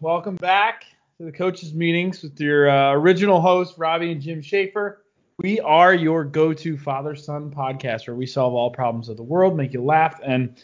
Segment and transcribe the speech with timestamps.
[0.00, 0.86] welcome back
[1.18, 5.04] to the coaches meetings with your uh, original hosts Robbie and Jim Schaefer.
[5.38, 9.74] We are your go-to father-son podcast where we solve all problems of the world, make
[9.74, 10.58] you laugh, and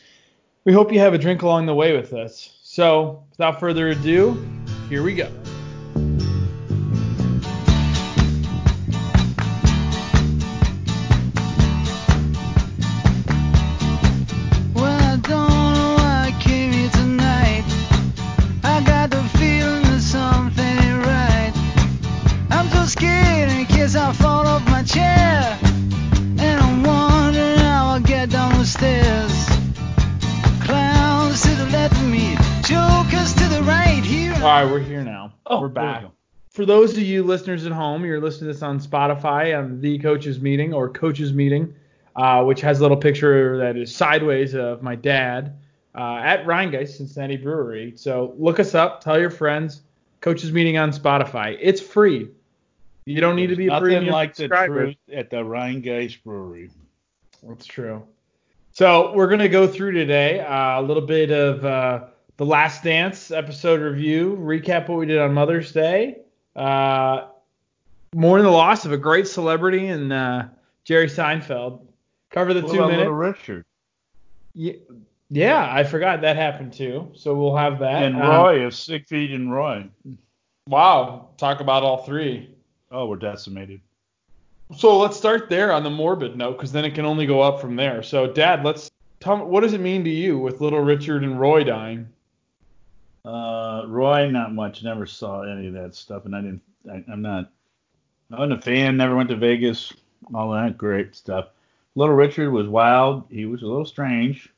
[0.65, 2.57] we hope you have a drink along the way with us.
[2.63, 4.43] So, without further ado,
[4.89, 5.31] here we go.
[36.67, 40.41] Those of you listeners at home, you're listening to this on Spotify on the Coaches
[40.41, 41.73] Meeting or Coaches Meeting,
[42.17, 45.57] uh, which has a little picture that is sideways of my dad
[45.95, 47.93] uh, at Rhinegeist Cincinnati Brewery.
[47.95, 49.83] So look us up, tell your friends.
[50.21, 51.57] Coaches Meeting on Spotify.
[51.61, 52.31] It's free.
[53.05, 54.85] You don't need to be a Nothing premium like the subscriber.
[54.87, 56.71] truth at the Rhinegeist Brewery.
[57.47, 58.03] That's true.
[58.73, 62.07] So we're gonna go through today uh, a little bit of uh,
[62.39, 66.23] the Last Dance episode review, recap what we did on Mother's Day,
[66.57, 67.29] uh,
[68.15, 70.45] mourn the loss of a great celebrity and uh,
[70.85, 71.81] Jerry Seinfeld.
[72.31, 72.99] Cover the What two about minutes.
[73.01, 73.65] Little Richard
[74.55, 74.81] Ye-
[75.31, 77.11] Yeah, I forgot that happened too.
[77.15, 78.03] So we'll have that.
[78.03, 79.87] and Uh, Roy of Siegfried and Roy.
[80.69, 82.51] wow, talk about all three.
[82.91, 83.81] Oh, we're decimated.
[84.77, 87.61] So let's start there on the morbid note, because then it can only go up
[87.61, 88.03] from there.
[88.03, 88.91] So, Dad, let's
[89.21, 92.09] tell me what does it mean to you with little Richard and Roy dying?
[93.27, 94.85] Uh, Roy, not much.
[94.85, 96.63] Never saw any of that stuff, and I didn't.
[96.89, 97.51] I, I'm not.
[98.33, 98.97] I wasn't a fan.
[98.97, 99.93] Never went to Vegas.
[100.33, 101.49] All that great stuff.
[101.97, 103.25] Little Richard was wild.
[103.29, 104.53] He was a little strange,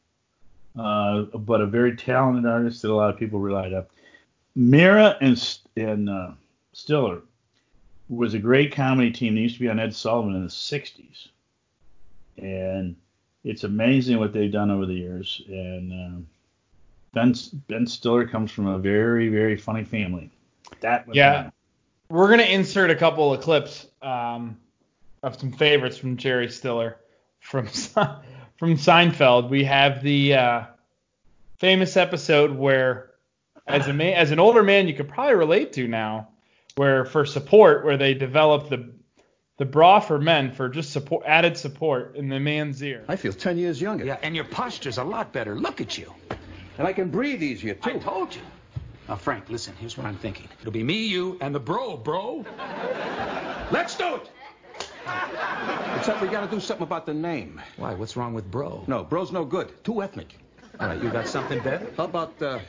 [0.78, 3.86] uh, but a very talented artist that a lot of people relied on.
[4.54, 6.32] Meara and and uh,
[6.74, 7.22] Stiller
[8.10, 9.34] was a great comedy team.
[9.34, 11.28] They used to be on Ed Sullivan in the '60s,
[12.36, 12.96] and
[13.44, 15.40] it's amazing what they've done over the years.
[15.48, 16.26] And um,
[17.12, 17.34] Ben
[17.68, 20.30] Ben Stiller comes from a very very funny family.
[20.80, 21.44] That was Yeah.
[21.44, 21.52] him.
[22.10, 24.56] We're gonna insert a couple of clips um,
[25.22, 26.96] of some favorites from Jerry Stiller
[27.40, 27.66] from
[28.58, 29.48] from Seinfeld.
[29.50, 30.62] We have the uh,
[31.58, 33.10] famous episode where,
[33.66, 36.28] as a man, as an older man, you could probably relate to now,
[36.76, 38.90] where for support, where they develop the
[39.58, 43.04] the bra for men for just support added support in the manssiere.
[43.08, 44.04] I feel 10 years younger.
[44.04, 45.56] Yeah, and your posture's a lot better.
[45.56, 46.14] Look at you.
[46.78, 47.90] And I can breathe easier, too.
[47.90, 48.40] I told you.
[49.08, 50.48] Now, Frank, listen, here's what I'm thinking.
[50.60, 52.44] It'll be me, you, and the bro, bro.
[53.70, 54.30] Let's do it.
[55.96, 57.60] Except we gotta do something about the name.
[57.76, 57.94] Why?
[57.94, 58.84] What's wrong with bro?
[58.86, 59.82] No, bro's no good.
[59.82, 60.38] Too ethnic.
[60.78, 61.90] All right, you got something better?
[61.96, 62.60] How about, uh,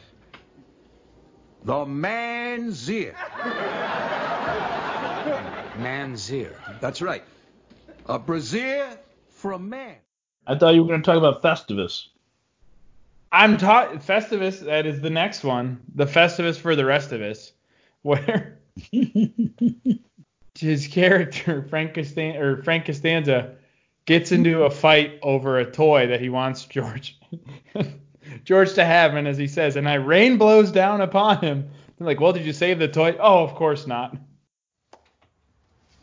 [1.64, 3.16] the manssiere?
[5.78, 6.56] Man's ear.
[6.82, 7.24] That's right.
[8.06, 8.98] A brazier
[9.30, 9.96] for a man.
[10.48, 12.08] I thought you were going to talk about Festivus.
[13.32, 14.60] I'm taught Festivus.
[14.66, 15.80] That is the next one.
[15.96, 17.52] The Festivus for the rest of us,
[18.02, 18.60] where
[20.58, 23.56] his character Frank Costanza or Frank Costanza
[24.06, 27.20] gets into a fight over a toy that he wants George
[28.44, 31.70] George to have, and as he says, and I rain blows down upon him.
[31.98, 33.16] They're like, well, did you save the toy?
[33.20, 34.16] Oh, of course not.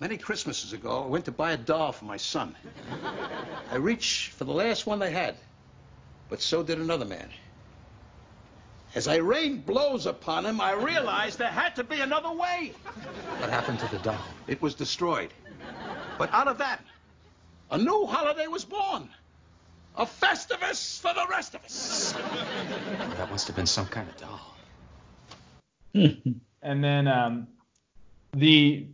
[0.00, 2.54] Many Christmases ago, I went to buy a doll for my son.
[3.70, 5.36] I reached for the last one they had,
[6.28, 7.28] but so did another man.
[8.94, 12.72] As I rained blows upon him, I realized there had to be another way.
[13.38, 14.16] What happened to the doll?
[14.47, 15.32] It was destroyed.
[16.19, 16.82] But out of that,
[17.70, 19.10] a new holiday was born.
[19.97, 22.15] A Festivus for the rest of us.
[23.16, 24.41] That must have been some kind of doll.
[26.62, 27.47] And then um,
[28.32, 28.88] the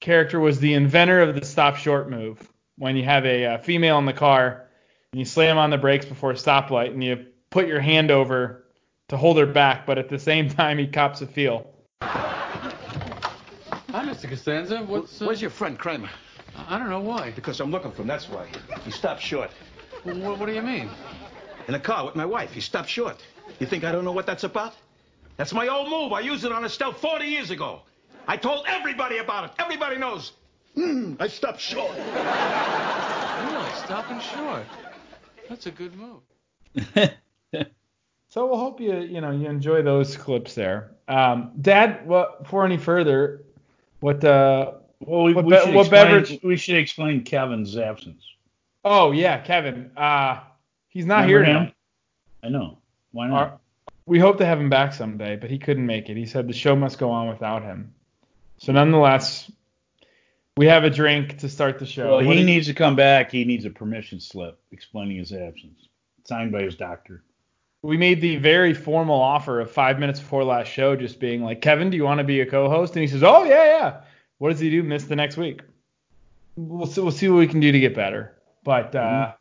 [0.00, 2.50] character was the inventor of the stop short move.
[2.76, 4.63] When you have a, uh female in the car
[5.14, 8.64] and you slam on the brakes before a stoplight and you put your hand over
[9.08, 11.70] to hold her back, but at the same time he cops a feel.
[12.02, 12.64] Hi,
[13.92, 14.28] Mr.
[14.28, 14.82] Costanza.
[14.82, 16.10] What's uh, Where's your friend Kramer?
[16.66, 17.30] I don't know why.
[17.30, 18.48] Because I'm looking for him, that's why.
[18.84, 19.52] He stopped short.
[20.02, 20.90] What, what do you mean?
[21.68, 22.50] In a car with my wife.
[22.50, 23.24] He stopped short.
[23.60, 24.74] You think I don't know what that's about?
[25.36, 26.12] That's my old move.
[26.12, 27.82] I used it on Estelle 40 years ago.
[28.26, 29.52] I told everybody about it.
[29.60, 30.32] Everybody knows.
[30.74, 31.92] Hmm, I stopped short.
[31.92, 34.64] Really, stopping short.
[35.48, 36.20] That's a good move.
[38.28, 40.90] So we'll hope you you know you enjoy those clips there.
[41.06, 43.44] Um, Dad, what before any further,
[44.00, 47.76] what uh Well, we, What we be- should what explain, beverage- we should explain Kevin's
[47.76, 48.24] absence.
[48.84, 50.40] oh yeah Kevin uh
[50.88, 51.62] he's not Remember here him?
[51.66, 51.72] now.
[52.42, 52.78] I know.
[53.12, 53.36] Why not?
[53.38, 53.58] Our,
[54.06, 56.16] we hope to have him back someday, but he couldn't make it.
[56.16, 57.94] He said the show must go on without him.
[58.58, 59.48] So nonetheless,
[60.56, 62.10] we have a drink to start the show.
[62.10, 63.30] Well, he you- needs to come back.
[63.30, 65.88] He needs a permission slip explaining his absence,
[66.24, 67.22] signed by his doctor.
[67.82, 71.60] we made the very formal offer of five minutes before last show, just being like,
[71.60, 72.94] Kevin, do you want to be a co-host?
[72.94, 74.00] And he says, Oh yeah, yeah.
[74.38, 74.82] What does he do?
[74.82, 75.60] Miss the next week.
[76.56, 78.36] We'll see, we'll see what we can do to get better.
[78.62, 79.32] But uh,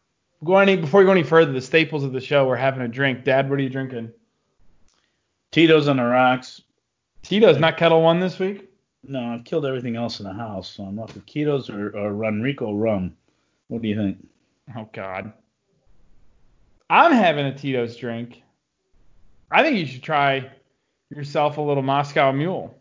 [0.44, 2.48] go any before we go any further, the staples of the show.
[2.48, 3.24] We're having a drink.
[3.24, 4.12] Dad, what are you drinking?
[5.52, 6.62] Tito's on the rocks.
[7.22, 8.70] Tito's not Ketel One this week.
[9.06, 12.12] No, I've killed everything else in the house, so I'm up with Tito's or, or
[12.12, 13.16] Ronrico rum.
[13.68, 14.26] What do you think?
[14.76, 15.34] Oh God.
[16.90, 18.44] I'm having a Tito's drink.
[19.52, 20.50] I think you should try
[21.10, 22.76] yourself a little Moscow Mule.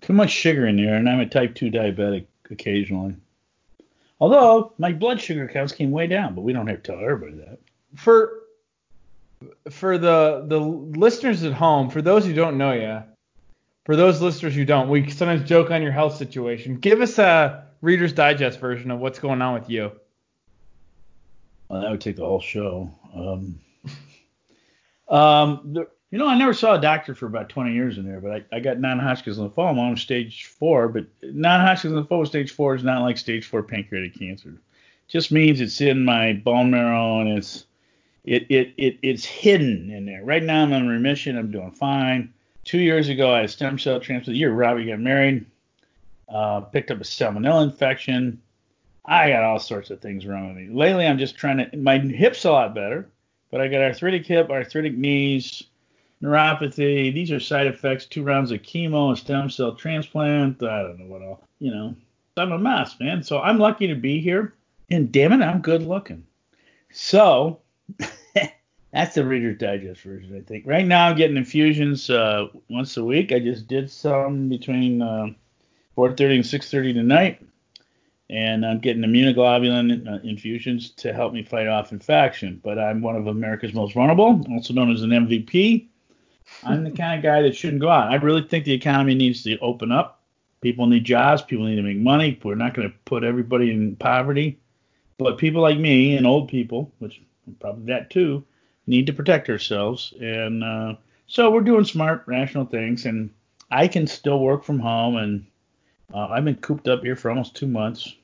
[0.00, 3.14] Too much sugar in there, and I'm a type 2 diabetic occasionally.
[4.20, 7.36] Although my blood sugar counts came way down, but we don't have to tell everybody
[7.38, 7.58] that.
[7.96, 8.40] For
[9.70, 13.02] for the the listeners at home, for those who don't know you,
[13.84, 16.76] for those listeners who don't, we sometimes joke on your health situation.
[16.76, 19.92] Give us a Reader's Digest version of what's going on with you.
[21.68, 22.90] Well, that would take the whole show.
[23.14, 23.60] Um,
[25.08, 28.20] um, the, you know, I never saw a doctor for about 20 years in there,
[28.20, 29.88] but I, I got non-Hodgkin's lymphoma.
[29.88, 34.60] I'm stage four, but non-Hodgkin's lymphoma stage four is not like stage four pancreatic cancer.
[35.08, 37.64] Just means it's in my bone marrow and it's
[38.24, 40.24] it it, it it's hidden in there.
[40.24, 41.36] Right now I'm in remission.
[41.36, 42.32] I'm doing fine.
[42.64, 44.34] Two years ago I had stem cell transplant.
[44.34, 45.46] The year Robbie got married,
[46.28, 48.40] uh, picked up a salmonella infection.
[49.04, 50.68] I got all sorts of things wrong with me.
[50.72, 51.76] Lately, I'm just trying to.
[51.76, 53.08] My hip's a lot better,
[53.50, 55.64] but I got arthritic hip, arthritic knees,
[56.22, 57.12] neuropathy.
[57.12, 58.06] These are side effects.
[58.06, 60.62] Two rounds of chemo, a stem cell transplant.
[60.62, 61.42] I don't know what all.
[61.58, 61.96] You know,
[62.36, 63.22] I'm a mess, man.
[63.24, 64.54] So I'm lucky to be here,
[64.90, 66.24] and damn it, I'm good looking.
[66.92, 67.60] So
[68.92, 70.66] that's the Reader's Digest version, I think.
[70.66, 73.32] Right now, I'm getting infusions uh, once a week.
[73.32, 75.28] I just did some between uh,
[75.96, 77.42] 4:30 and 6:30 tonight
[78.32, 82.60] and I'm getting immunoglobulin uh, infusions to help me fight off infection.
[82.64, 85.86] But I'm one of America's most vulnerable, also known as an MVP.
[86.64, 88.10] I'm the kind of guy that shouldn't go out.
[88.10, 90.22] I really think the economy needs to open up.
[90.62, 91.42] People need jobs.
[91.42, 92.40] People need to make money.
[92.42, 94.58] We're not going to put everybody in poverty.
[95.18, 97.20] But people like me and old people, which
[97.60, 98.44] probably that too,
[98.86, 100.12] need to protect ourselves.
[100.20, 100.94] And uh,
[101.26, 103.06] so we're doing smart, rational things.
[103.06, 103.30] And
[103.70, 105.16] I can still work from home.
[105.16, 105.46] And
[106.12, 108.14] uh, I've been cooped up here for almost two months.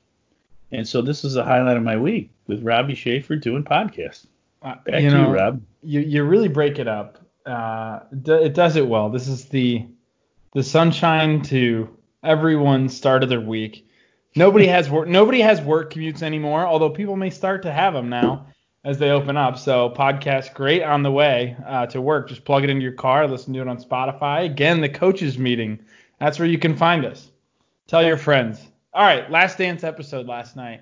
[0.71, 4.27] And so this is the highlight of my week with Robbie Schaefer doing podcasts.
[4.61, 5.61] Uh, Back you to know, you, Rob.
[5.81, 7.17] you you really break it up.
[7.45, 9.09] Uh, d- it does it well.
[9.09, 9.87] This is the
[10.53, 11.89] the sunshine to
[12.23, 13.87] everyone's start of their week.
[14.35, 15.07] Nobody has work.
[15.07, 16.65] Nobody has work commutes anymore.
[16.67, 18.47] Although people may start to have them now
[18.83, 19.57] as they open up.
[19.57, 22.29] So podcast great on the way uh, to work.
[22.29, 23.27] Just plug it into your car.
[23.27, 24.45] Listen to it on Spotify.
[24.45, 25.79] Again, the coaches meeting.
[26.19, 27.29] That's where you can find us.
[27.87, 28.61] Tell your friends.
[28.93, 30.81] All right, Last Dance episode last night.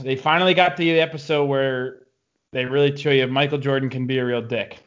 [0.00, 2.00] They finally got to the episode where
[2.50, 4.78] they really show you Michael Jordan can be a real dick.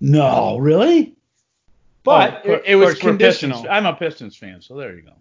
[0.00, 1.14] No, really?
[2.04, 3.58] But Oh, it, it was of course, we're conditional.
[3.62, 5.12] Pistons- I'm a Pistons fan, so there you go.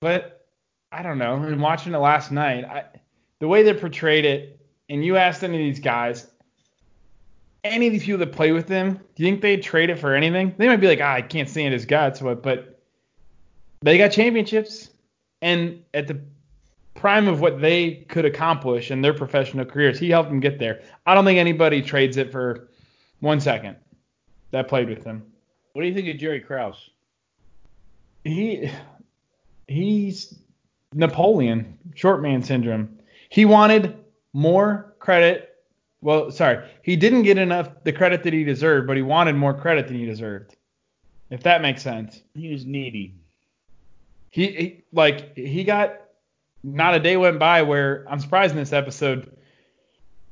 [0.00, 0.46] But
[0.92, 1.34] I don't know.
[1.42, 2.84] And watching it last night, I,
[3.40, 6.26] the way they portrayed it, and you asked any of these guys,
[7.64, 10.14] any of these people that play with them, do you think they'd trade it for
[10.14, 10.54] anything?
[10.56, 12.80] They might be like, ah, I can't stand his guts, but, but
[13.82, 14.90] they got championships,
[15.42, 16.20] and at the
[16.94, 20.82] prime of what they could accomplish in their professional careers, he helped them get there.
[21.04, 22.68] I don't think anybody trades it for
[23.20, 23.76] one second
[24.52, 25.24] that played with him.
[25.72, 26.90] What do you think of Jerry Krause?
[28.26, 28.70] he
[29.68, 30.38] he's
[30.92, 32.95] Napoleon, short man syndrome.
[33.36, 33.94] He wanted
[34.32, 35.56] more credit.
[36.00, 39.52] Well, sorry, he didn't get enough the credit that he deserved, but he wanted more
[39.52, 40.56] credit than he deserved.
[41.28, 42.22] If that makes sense.
[42.32, 43.14] He was needy.
[44.30, 46.00] He, he like he got
[46.64, 49.36] not a day went by where I'm surprised in this episode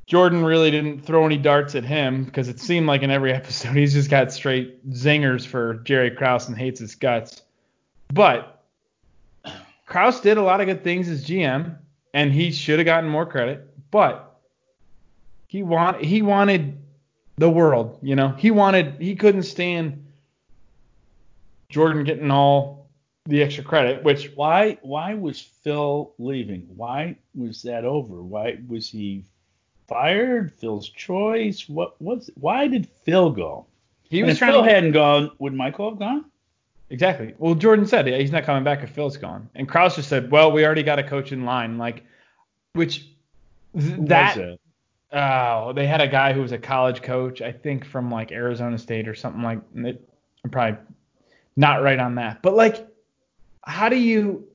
[0.06, 3.76] Jordan really didn't throw any darts at him because it seemed like in every episode
[3.76, 7.42] he's just got straight zingers for Jerry Krause and hates his guts.
[8.10, 8.64] But
[9.84, 11.76] Krause did a lot of good things as GM
[12.14, 14.40] and he should have gotten more credit, but
[15.48, 16.78] he want he wanted
[17.36, 18.28] the world, you know.
[18.28, 20.06] He wanted he couldn't stand
[21.68, 22.88] Jordan getting all
[23.26, 26.68] the extra credit, which Why why was Phil leaving?
[26.76, 28.22] Why was that over?
[28.22, 29.24] Why was he
[29.88, 30.52] fired?
[30.52, 31.68] Phil's choice?
[31.68, 33.66] What was why did Phil go?
[34.08, 36.26] he was if trying Phil to hadn't gone, would Michael have gone?
[36.90, 37.34] Exactly.
[37.38, 40.30] Well, Jordan said yeah, he's not coming back if Phil's gone, and Krause just said,
[40.30, 42.04] "Well, we already got a coach in line." Like,
[42.74, 43.08] which
[43.78, 44.36] th- that,
[45.12, 48.78] oh, they had a guy who was a college coach, I think from like Arizona
[48.78, 49.60] State or something like.
[49.76, 50.08] It,
[50.44, 50.78] I'm probably
[51.56, 52.86] not right on that, but like,
[53.64, 54.46] how do you?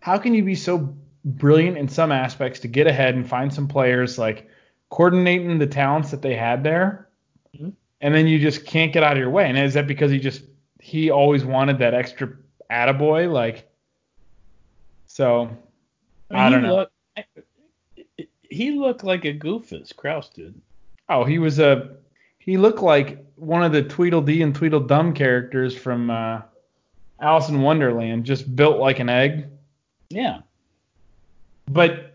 [0.00, 3.68] How can you be so brilliant in some aspects to get ahead and find some
[3.68, 4.48] players like
[4.88, 7.08] coordinating the talents that they had there,
[7.56, 7.74] Mhm.
[8.00, 9.46] And then you just can't get out of your way?
[9.46, 10.42] And is that because he just
[10.80, 12.32] he always wanted that extra
[12.70, 13.68] attaboy like?
[15.06, 15.50] So
[16.30, 16.76] I, mean, don't he know.
[16.76, 16.92] Looked,
[18.42, 19.94] he looked like a goofus.
[19.94, 20.60] Krause did.
[21.08, 21.96] Oh, he was a
[22.38, 26.42] he looked like one of the Tweedledee and Tweedledum characters from uh,
[27.20, 29.46] Alice in Wonderland, just built like an egg.
[30.08, 30.40] Yeah.
[31.66, 32.06] But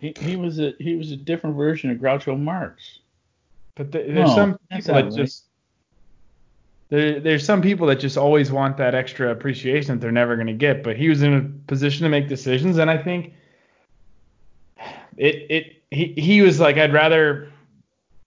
[0.00, 3.00] He, he was a he was a different version of Groucho Marx.
[3.74, 5.44] But th- there's No, some people that just
[6.90, 10.48] there, there's some people that just always want that extra appreciation that they're never going
[10.48, 10.82] to get.
[10.82, 13.32] But he was in a position to make decisions, and I think
[15.16, 17.50] it it he he was like I'd rather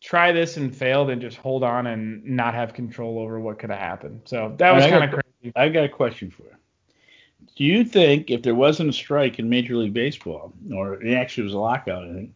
[0.01, 3.69] try this and fail than just hold on and not have control over what could
[3.69, 4.21] have happened.
[4.25, 5.53] So that was kind of crazy.
[5.55, 6.50] I got a question for you.
[7.55, 11.43] Do you think if there wasn't a strike in Major League Baseball, or it actually
[11.43, 12.33] was a lockout, I think,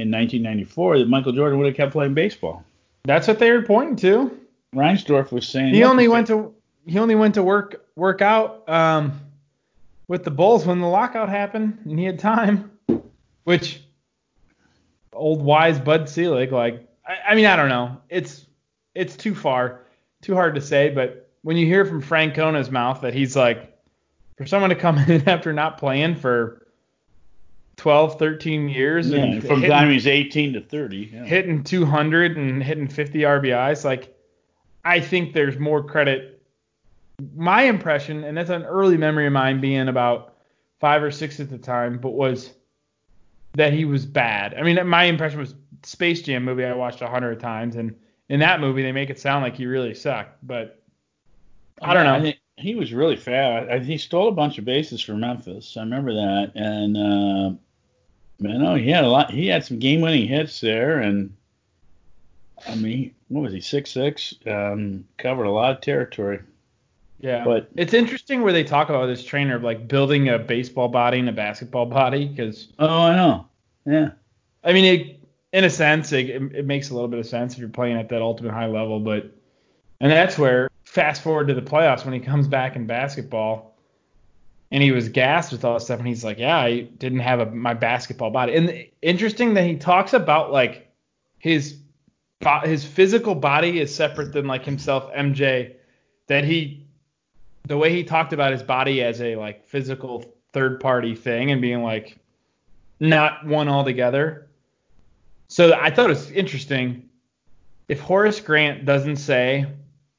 [0.00, 2.64] in 1994, that Michael Jordan would have kept playing baseball?
[3.04, 4.38] That's what they were pointing to.
[4.74, 6.54] Reinsdorf was saying He only went to
[6.86, 9.20] he only went to work work out um,
[10.08, 12.70] with the Bulls when the lockout happened, and he had time.
[13.44, 13.82] Which
[15.12, 18.46] old wise Bud Selig, like I, I mean I don't know, it's
[18.94, 19.82] it's too far,
[20.22, 20.90] too hard to say.
[20.90, 23.76] But when you hear from Francona's mouth that he's like,
[24.36, 26.66] for someone to come in after not playing for
[27.80, 31.10] 12, 13 years Yeah, and from hitting- time he was 18 to 30.
[31.14, 31.24] Yeah.
[31.24, 33.86] hitting 200 and hitting 50 RBIs.
[33.86, 34.14] Like,
[34.84, 36.42] I think there's more credit.
[37.34, 40.36] My impression, and that's an early memory of mine being about
[40.78, 42.52] five or six at the time, but was
[43.54, 44.52] that he was bad.
[44.54, 47.94] I mean, my impression was Space Jam movie I watched a hundred times, and
[48.28, 50.82] in that movie they make it sound like he really sucked, but
[51.80, 52.14] I don't know.
[52.14, 53.84] I think he was really fast.
[53.86, 55.78] He stole a bunch of bases for Memphis.
[55.78, 56.52] I remember that.
[56.54, 57.58] And uh,
[58.40, 59.30] man, oh, he had a lot.
[59.30, 61.34] He had some game-winning hits there, and
[62.68, 63.60] I mean, what was he?
[63.60, 64.34] Six six.
[64.46, 66.40] Um, covered a lot of territory.
[67.20, 70.88] Yeah, But- it's interesting where they talk about this trainer of like building a baseball
[70.88, 73.46] body and a basketball body because Oh, I know.
[73.84, 74.10] Yeah.
[74.64, 75.20] I mean, it,
[75.52, 78.08] in a sense, it, it makes a little bit of sense if you're playing at
[78.08, 79.30] that ultimate high level, but
[80.00, 83.69] and that's where fast forward to the playoffs when he comes back in basketball,
[84.70, 87.40] and he was gassed with all this stuff, and he's like, yeah, I didn't have
[87.40, 90.92] a, my basketball body, and interesting that he talks about like
[91.38, 91.76] his
[92.64, 95.74] his physical body is separate than like himself, MJ,
[96.26, 96.86] that he
[97.66, 101.60] the way he talked about his body as a like physical third party thing and
[101.60, 102.18] being like
[102.98, 104.48] not one altogether.
[105.48, 107.08] So I thought it was interesting.
[107.88, 109.66] If Horace Grant doesn't say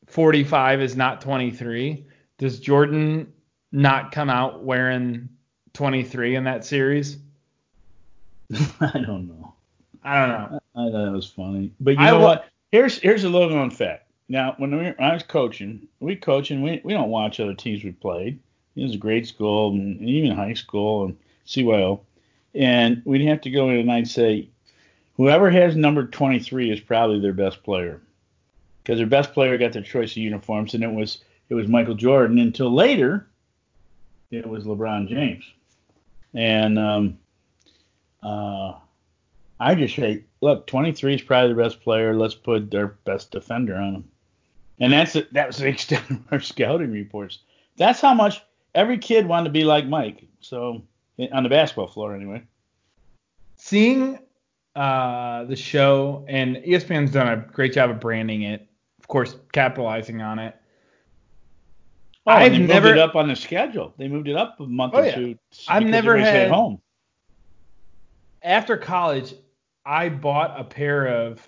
[0.07, 2.05] 45 is not 23,
[2.37, 3.31] does Jordan
[3.71, 5.29] not come out wearing
[5.73, 7.17] 23 in that series?
[8.81, 9.53] I don't know.
[10.03, 10.59] I don't know.
[10.75, 11.71] I thought it was funny.
[11.79, 12.49] But you I know wa- what?
[12.71, 14.07] Here's here's a little known fact.
[14.29, 17.53] Now, when, we, when I was coaching, we coach and we, we don't watch other
[17.53, 18.39] teams we played.
[18.77, 21.99] It was grade school and even high school and CYO.
[22.55, 24.47] And we'd have to go in and I'd say,
[25.17, 28.01] whoever has number 23 is probably their best player.
[28.81, 31.93] Because their best player got their choice of uniforms, and it was it was Michael
[31.93, 32.39] Jordan.
[32.39, 33.27] Until later,
[34.31, 35.43] it was LeBron James.
[36.33, 37.19] And um,
[38.23, 38.73] uh,
[39.59, 42.15] I just say, look, 23 is probably the best player.
[42.15, 44.09] Let's put their best defender on him.
[44.79, 45.31] And that's it.
[45.33, 47.39] That was the extent of our scouting reports.
[47.77, 48.41] That's how much
[48.73, 50.25] every kid wanted to be like Mike.
[50.39, 50.81] So
[51.31, 52.43] on the basketball floor, anyway.
[53.57, 54.17] Seeing
[54.75, 58.67] uh, the show, and ESPN's done a great job of branding it,
[58.99, 60.55] of course, capitalizing on it.
[62.27, 63.93] Oh, I've they moved never- it up on the schedule.
[63.97, 65.15] They moved it up a month Oh, or yeah.
[65.15, 65.37] two.
[65.67, 66.79] I've never had- at home.
[68.43, 69.33] after college,
[69.85, 71.47] I bought a pair of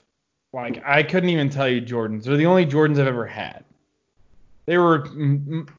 [0.51, 2.23] like I couldn't even tell you Jordans.
[2.23, 3.63] They're the only Jordans I've ever had.
[4.65, 5.07] They were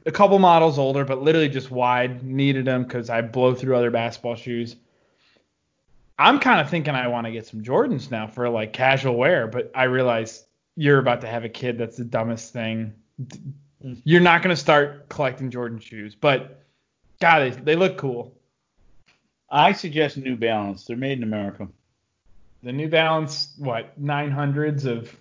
[0.04, 2.22] a couple models older, but literally just wide.
[2.22, 4.76] Needed them because I blow through other basketball shoes.
[6.18, 9.46] I'm kind of thinking I want to get some Jordans now for like casual wear,
[9.48, 10.44] but I realize
[10.76, 12.92] you're about to have a kid that's the dumbest thing.
[13.84, 14.00] Mm-hmm.
[14.04, 16.62] You're not going to start collecting Jordan shoes, but
[17.20, 18.34] God, they, they look cool.
[19.50, 20.84] I suggest New Balance.
[20.84, 21.68] They're made in America.
[22.62, 25.14] The New Balance, what, 900s of.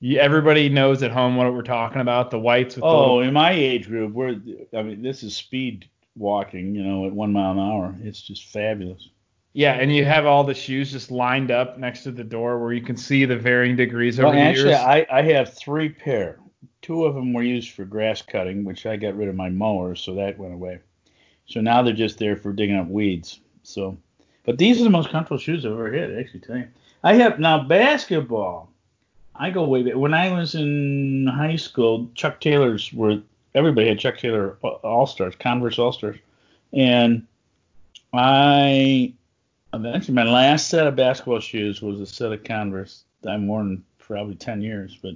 [0.00, 2.30] You, everybody knows at home what we're talking about.
[2.30, 3.28] The whites with Oh, the.
[3.28, 4.38] in my age group, we're
[4.76, 7.94] I mean, this is speed walking, you know, at one mile an hour.
[8.02, 9.08] It's just fabulous.
[9.54, 12.72] Yeah, and you have all the shoes just lined up next to the door where
[12.72, 14.80] you can see the varying degrees over Well, the actually, years.
[14.80, 16.38] I, I have three pair.
[16.84, 19.94] Two of them were used for grass cutting, which I got rid of my mower,
[19.94, 20.80] so that went away.
[21.46, 23.40] So now they're just there for digging up weeds.
[23.62, 23.96] So,
[24.44, 26.14] but these are the most comfortable shoes I've ever had.
[26.14, 26.68] Actually tell you,
[27.02, 28.68] I have now basketball.
[29.34, 29.94] I go way back.
[29.94, 33.22] When I was in high school, Chuck Taylors were
[33.54, 36.18] everybody had Chuck Taylor All Stars, Converse All Stars,
[36.74, 37.26] and
[38.12, 39.14] I
[39.72, 44.34] eventually my last set of basketball shoes was a set of Converse I've worn probably
[44.34, 45.14] 10 years, but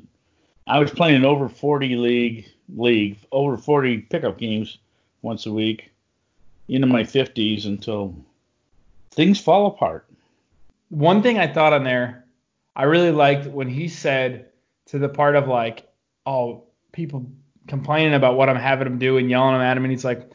[0.69, 2.47] I was playing over 40 league
[2.77, 4.79] league, over 40 pickup games
[5.23, 5.91] once a week
[6.69, 8.15] into my 50s until
[9.11, 10.07] things fall apart.
[10.91, 12.27] One thing I thought on there,
[12.77, 14.51] I really liked when he said
[14.87, 15.89] to the part of like,
[16.27, 17.27] oh, people
[17.67, 20.31] complaining about what I'm having them do and yelling at him, and he's like,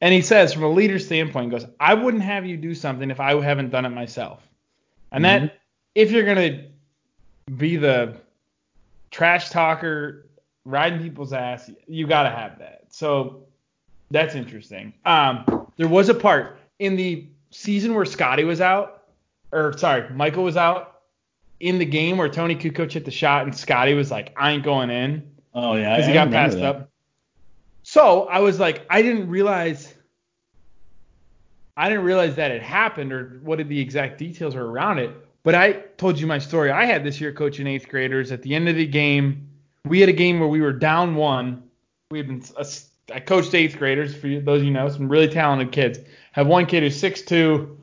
[0.00, 3.10] and he says from a leader standpoint, he goes, I wouldn't have you do something
[3.10, 4.42] if I haven't done it myself.
[5.10, 5.56] And that, mm-hmm.
[5.94, 6.64] if you're gonna
[7.56, 8.16] be the
[9.16, 10.26] trash talker,
[10.66, 12.82] riding people's ass, you gotta have that.
[12.90, 13.44] So
[14.10, 14.92] that's interesting.
[15.06, 19.04] Um, there was a part in the season where Scottie was out,
[19.52, 21.00] or sorry, Michael was out
[21.60, 24.62] in the game where Toni Kukoc hit the shot and Scottie was like, I ain't
[24.62, 26.64] going in Oh yeah, because he got passed that.
[26.76, 26.90] up.
[27.84, 29.94] So I was like, I didn't realize,
[31.74, 35.25] I didn't realize that it happened or what the exact details were around it.
[35.46, 36.72] But I told you my story.
[36.72, 38.32] I had this year coaching eighth graders.
[38.32, 39.48] At the end of the game,
[39.84, 41.62] we had a game where we were down one.
[42.10, 42.42] We had been,
[43.14, 46.00] I coached eighth graders for those of you know, some really talented kids.
[46.32, 47.78] Have one kid who's six two.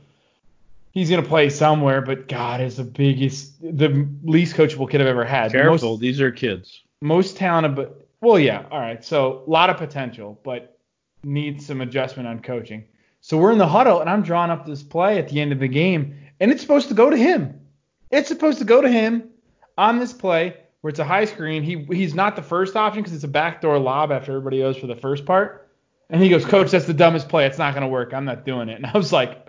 [0.91, 5.23] He's gonna play somewhere, but God is the biggest, the least coachable kid I've ever
[5.23, 5.53] had.
[5.53, 6.81] The most- these are kids.
[7.01, 9.01] most talented, but well, yeah, all right.
[9.05, 10.77] So a lot of potential, but
[11.23, 12.83] needs some adjustment on coaching.
[13.21, 15.59] So we're in the huddle, and I'm drawing up this play at the end of
[15.59, 17.57] the game, and it's supposed to go to him.
[18.11, 19.29] It's supposed to go to him
[19.77, 21.63] on this play where it's a high screen.
[21.63, 24.87] He he's not the first option because it's a backdoor lob after everybody goes for
[24.87, 25.71] the first part.
[26.09, 27.45] And he goes, Coach, that's the dumbest play.
[27.45, 28.13] It's not gonna work.
[28.13, 28.75] I'm not doing it.
[28.83, 29.47] And I was like,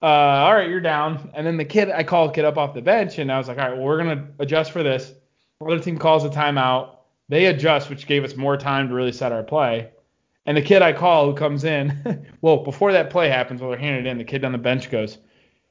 [0.00, 1.30] uh, all right, you're down.
[1.34, 3.46] And then the kid, I called the kid up off the bench, and I was
[3.46, 5.12] like, all right, well, we're gonna adjust for this.
[5.60, 6.96] Other team calls a timeout.
[7.28, 9.90] They adjust, which gave us more time to really set our play.
[10.46, 13.78] And the kid I call who comes in, well, before that play happens, while they're
[13.78, 15.18] handing it in, the kid on the bench goes,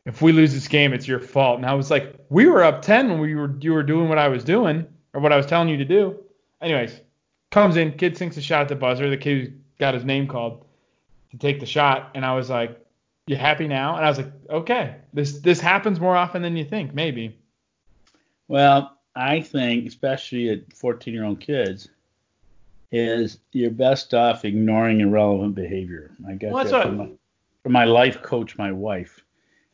[0.06, 2.82] "If we lose this game, it's your fault." And I was like, "We were up
[2.82, 5.46] 10 when we were you were doing what I was doing or what I was
[5.46, 6.20] telling you to do."
[6.62, 7.02] Anyways,
[7.52, 9.10] comes in, kid sinks a shot at the buzzer.
[9.10, 10.66] The kid got his name called
[11.32, 12.80] to take the shot, and I was like,
[13.28, 16.66] "You happy now?" And I was like, "Okay, this this happens more often than you
[16.66, 17.38] think, maybe."
[18.48, 21.90] Well, I think, especially at 14 year old kids,
[22.92, 26.12] is you're best off ignoring irrelevant behavior.
[26.28, 27.10] I got Well, that's that what- from my,
[27.64, 29.22] from my life coach, my wife.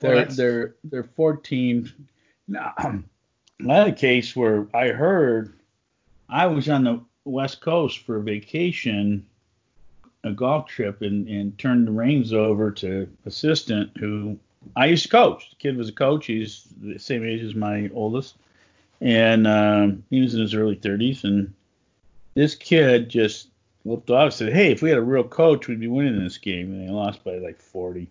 [0.01, 1.91] They're they're they're 14.
[2.47, 5.53] Now, I had a case where I heard
[6.27, 9.25] I was on the West Coast for a vacation,
[10.23, 14.37] a golf trip, and, and turned the reins over to assistant who
[14.75, 15.51] I used to coach.
[15.51, 16.25] The kid was a coach.
[16.25, 18.35] He's the same age as my oldest,
[19.01, 21.23] and um, he was in his early 30s.
[21.23, 21.53] And
[22.33, 23.49] this kid just
[23.85, 26.39] looked off and said, "Hey, if we had a real coach, we'd be winning this
[26.39, 28.09] game." And they lost by like 40.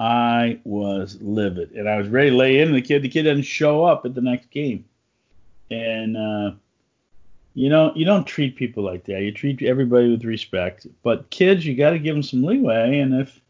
[0.00, 3.02] I was livid, and I was ready to lay in the kid.
[3.02, 4.86] The kid doesn't show up at the next game,
[5.70, 6.52] and uh,
[7.54, 9.20] you know you don't treat people like that.
[9.20, 10.86] You treat everybody with respect.
[11.02, 12.98] But kids, you got to give them some leeway.
[13.00, 13.40] And if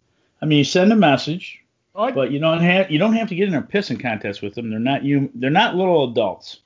[0.42, 1.62] I mean, you send a message,
[1.94, 4.70] but you don't have you don't have to get in a pissing contest with them.
[4.70, 5.30] They're not you.
[5.36, 6.58] They're not little adults.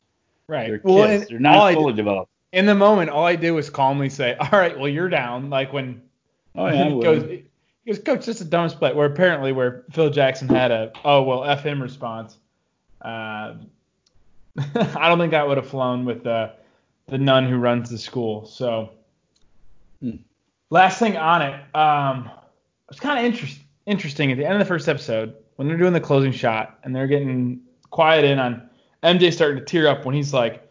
[0.48, 0.68] Right.
[0.68, 1.22] They're Well, kids.
[1.24, 2.30] and They're not fully did- developed.
[2.52, 5.74] in the moment, all I did was calmly say, "All right, well, you're down." Like
[5.74, 6.00] when
[6.54, 7.40] Oh yeah, I goes,
[7.84, 10.92] he goes, "Coach, this is the dumbest play." Where apparently, where Phil Jackson had a,
[11.04, 12.36] "Oh well, f him" response.
[13.02, 13.54] Uh,
[14.74, 16.52] I don't think that would have flown with the
[17.06, 18.46] the nun who runs the school.
[18.46, 18.90] So,
[20.00, 20.16] Hmm.
[20.70, 22.30] last thing on it, um,
[22.90, 25.92] it's kind of interest, interesting at the end of the first episode when they're doing
[25.92, 28.68] the closing shot and they're getting quiet in on
[29.02, 30.62] MJ starting to tear up when he's like,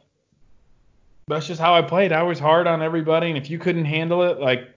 [1.27, 2.11] that's just how I played.
[2.11, 4.69] I was hard on everybody, and if you couldn't handle it, like,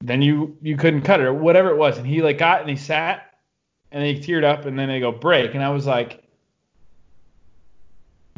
[0.00, 1.98] then you you couldn't cut it or whatever it was.
[1.98, 3.34] And he like got and he sat
[3.90, 6.22] and he teared up, and then they go break, and I was like,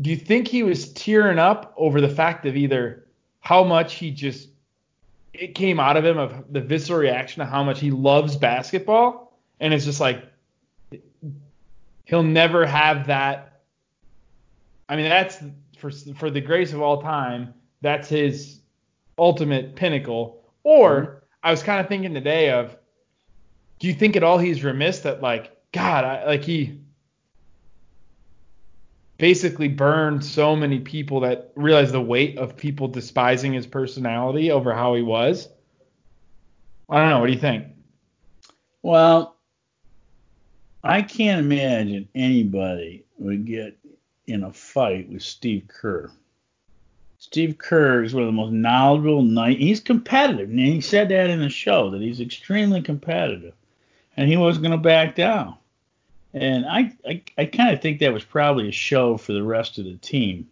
[0.01, 3.07] do you think he was tearing up over the fact of either
[3.40, 4.49] how much he just
[5.33, 9.38] it came out of him of the visceral reaction of how much he loves basketball,
[9.59, 10.25] and it's just like
[12.05, 13.61] he'll never have that.
[14.88, 15.38] I mean, that's
[15.79, 17.55] for for the grace of all time.
[17.81, 18.61] That's his
[19.18, 20.42] ultimate pinnacle.
[20.62, 21.19] Or mm-hmm.
[21.42, 22.76] I was kind of thinking today of,
[23.79, 26.81] do you think at all he's remiss that like God, I, like he
[29.20, 34.72] basically burned so many people that realized the weight of people despising his personality over
[34.74, 35.48] how he was.
[36.88, 37.20] I don't know.
[37.20, 37.66] What do you think?
[38.83, 39.37] Well,
[40.83, 43.79] I can't imagine anybody would get
[44.26, 46.11] in a fight with Steve Kerr.
[47.20, 49.22] Steve Kerr is one of the most knowledgeable.
[49.50, 53.52] He's competitive, and he said that in the show that he's extremely competitive,
[54.16, 55.54] and he wasn't going to back down.
[56.33, 59.78] And I, I, I kind of think that was probably a show for the rest
[59.78, 60.48] of the team.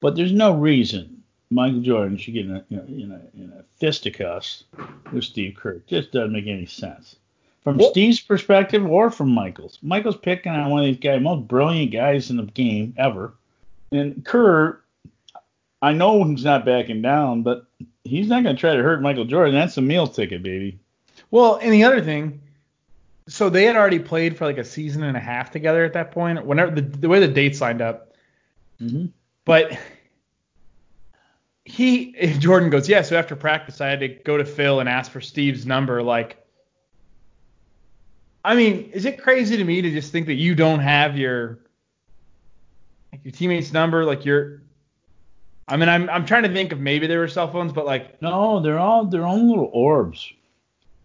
[0.00, 4.64] But there's no reason Michael Jordan should get in a, in a, in a, fisticuffs
[5.12, 5.72] with Steve Kerr.
[5.72, 7.16] It just doesn't make any sense.
[7.64, 9.78] From Well- Steve's perspective or from Michael's.
[9.80, 13.32] Michael's picking on one of these guys, most brilliant guys in the game ever.
[13.92, 14.79] And Kerr,
[15.82, 17.66] I know he's not backing down, but
[18.04, 19.54] he's not going to try to hurt Michael Jordan.
[19.54, 20.78] That's a meal ticket, baby.
[21.30, 22.40] Well, and the other thing,
[23.28, 26.10] so they had already played for like a season and a half together at that
[26.12, 26.44] point.
[26.44, 28.06] Whenever the, the way the dates lined up,
[28.80, 29.06] Mm-hmm.
[29.44, 29.78] but
[31.66, 33.02] he, if Jordan goes, yeah.
[33.02, 36.02] So after practice, I had to go to Phil and ask for Steve's number.
[36.02, 36.42] Like,
[38.42, 41.58] I mean, is it crazy to me to just think that you don't have your
[43.12, 44.04] like your teammate's number?
[44.04, 44.59] Like your,
[45.70, 48.20] I mean, I'm I'm trying to think of maybe there were cell phones, but like
[48.20, 50.32] No, they're all their own little orbs.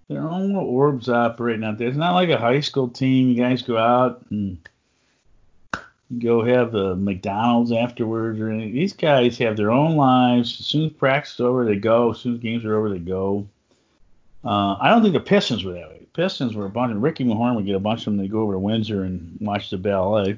[0.10, 1.88] Their own little orbs operating out there.
[1.88, 3.30] It's not like a high school team.
[3.30, 4.58] You guys go out and
[6.20, 8.74] go have the McDonald's afterwards or anything.
[8.74, 10.60] These guys have their own lives.
[10.60, 12.12] As soon as practice is over, they go.
[12.12, 13.48] As soon as games are over, they go.
[14.44, 16.06] Uh, I don't think the Pistons were that way.
[16.14, 18.18] Pistons were a bunch of Ricky Mahorn would get a bunch of them.
[18.18, 20.38] They go over to Windsor and watch the ballet.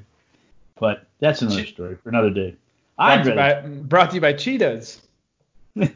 [0.79, 2.55] But that's another story for another day.
[2.97, 4.99] Brought I'd to, you by, brought to you by Cheetahs.
[5.79, 5.91] um,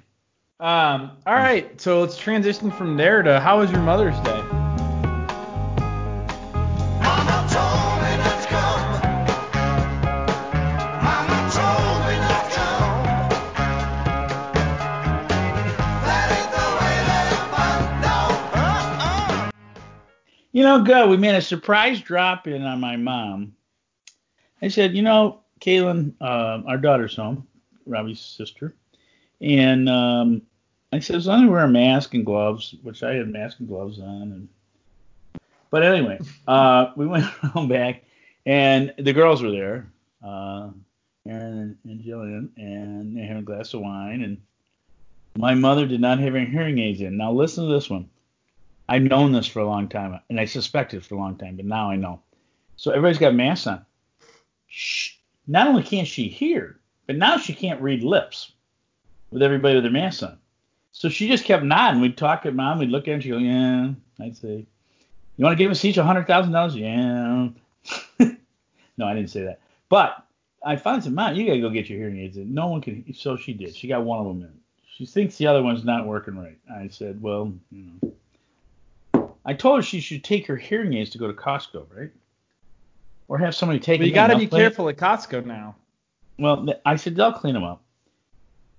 [0.60, 4.40] all right, so let's transition from there to how was your Mother's Day?
[7.02, 9.02] Mama told me not to come.
[11.02, 13.02] Mama told me not to come.
[16.06, 17.36] That ain't the way that I
[19.48, 19.50] no.
[20.52, 21.10] You know, good.
[21.10, 23.56] We made a surprise drop in on my mom.
[24.62, 27.48] I said, you know, Kaylin, uh, our daughter's home,
[27.86, 28.76] Robbie's sister,
[29.40, 30.42] and um,
[30.92, 33.60] I said, as long as we wear a mask and gloves, which I had mask
[33.60, 34.50] and gloves on, and
[35.70, 38.04] but anyway, uh, we went around back,
[38.46, 39.92] and the girls were there,
[40.24, 40.70] uh,
[41.28, 44.42] Aaron and, Jillian, and they had a glass of wine, and
[45.38, 47.18] my mother did not have her hearing aids in.
[47.18, 48.10] Now listen to this one.
[48.90, 51.66] I've known this for a long time, and I suspected for a long time, but
[51.66, 52.20] now I know.
[52.76, 53.86] So everybody's got masks on.
[54.68, 55.12] Shh.
[55.48, 56.78] Not only can't she hear,
[57.08, 58.52] but now she can't read lips
[59.32, 60.38] with everybody with their masks on.
[60.92, 62.02] So she just kept nodding.
[62.02, 64.66] We'd talk at mom, we'd look at her, and she'd go, Yeah, I'd say.
[65.38, 66.76] You want to give us each a hundred thousand dollars?
[66.76, 67.50] Yeah.
[68.20, 69.60] no, I didn't say that.
[69.90, 70.24] But
[70.64, 72.54] I finally said, Mom, you gotta go get your hearing aids in.
[72.54, 73.12] No one can.
[73.14, 73.76] So she did.
[73.76, 74.52] She got one of them in.
[74.86, 76.58] She thinks the other one's not working right.
[76.72, 78.14] I said, Well, you know.
[79.44, 82.12] I told her she should take her hearing aids to go to Costco, right?
[83.32, 85.78] Or have somebody take But you got to be careful at Costco now.
[86.38, 87.82] Well, I said they'll clean them up.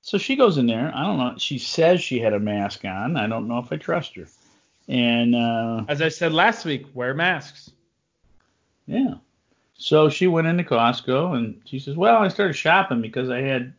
[0.03, 0.93] So she goes in there.
[0.95, 1.37] I don't know.
[1.38, 3.17] She says she had a mask on.
[3.17, 4.27] I don't know if I trust her.
[4.88, 7.71] And uh, As I said last week, wear masks.
[8.87, 9.15] yeah.
[9.73, 13.73] So she went into Costco and she says, "Well, I started shopping because I had,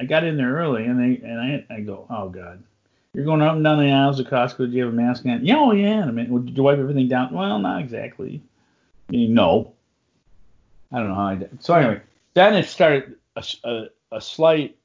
[0.00, 2.64] I got in there early and they and I I go, oh God,
[3.12, 4.70] you're going up and down the aisles of Costco.
[4.70, 5.44] Do you have a mask on?
[5.44, 6.06] Yeah, oh yeah.
[6.06, 7.34] I mean, did you wipe everything down?
[7.34, 8.40] Well, not exactly.
[9.10, 9.74] I mean, no.
[10.96, 11.62] I don't know how I did.
[11.62, 12.00] So anyway,
[12.32, 14.78] then it started a slight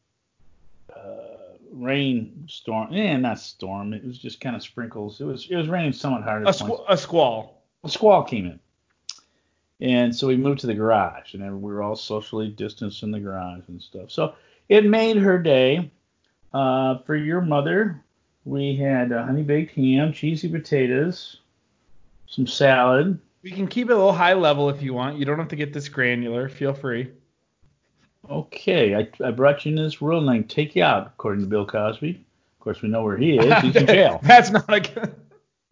[0.94, 2.92] uh, rain storm.
[2.92, 3.94] Yeah, not storm.
[3.94, 5.22] It was just kind of sprinkles.
[5.22, 6.44] It was it was raining somewhat hard.
[6.44, 7.64] A, squ- a squall.
[7.86, 8.60] a squall came in.
[9.80, 13.20] And so we moved to the garage, and we were all socially distanced in the
[13.22, 14.12] garage and stuff.
[14.12, 14.36] So
[14.68, 15.92] it made her day.
[16.54, 18.04] Uh, for your mother,
[18.44, 21.38] we had uh, honey baked ham, cheesy potatoes,
[22.28, 23.18] some salad.
[23.44, 25.18] We can keep it a little high level if you want.
[25.18, 26.48] You don't have to get this granular.
[26.48, 27.12] Feel free.
[28.30, 31.42] Okay, I, I brought you in this world and I can take you out, according
[31.42, 32.12] to Bill Cosby.
[32.12, 33.62] Of course, we know where he is.
[33.62, 34.20] He's in jail.
[34.24, 35.16] That's not a good.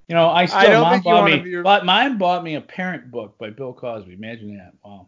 [0.08, 3.12] You know, I still I mom bought me, be- but mine bought me a parent
[3.12, 4.14] book by Bill Cosby.
[4.14, 4.74] Imagine that.
[4.84, 5.06] Wow.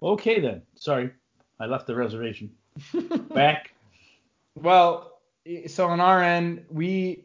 [0.00, 0.62] Okay then.
[0.76, 1.10] Sorry,
[1.58, 2.52] I left the reservation.
[3.34, 3.74] Back.
[4.54, 5.18] Well,
[5.66, 7.24] so on our end, we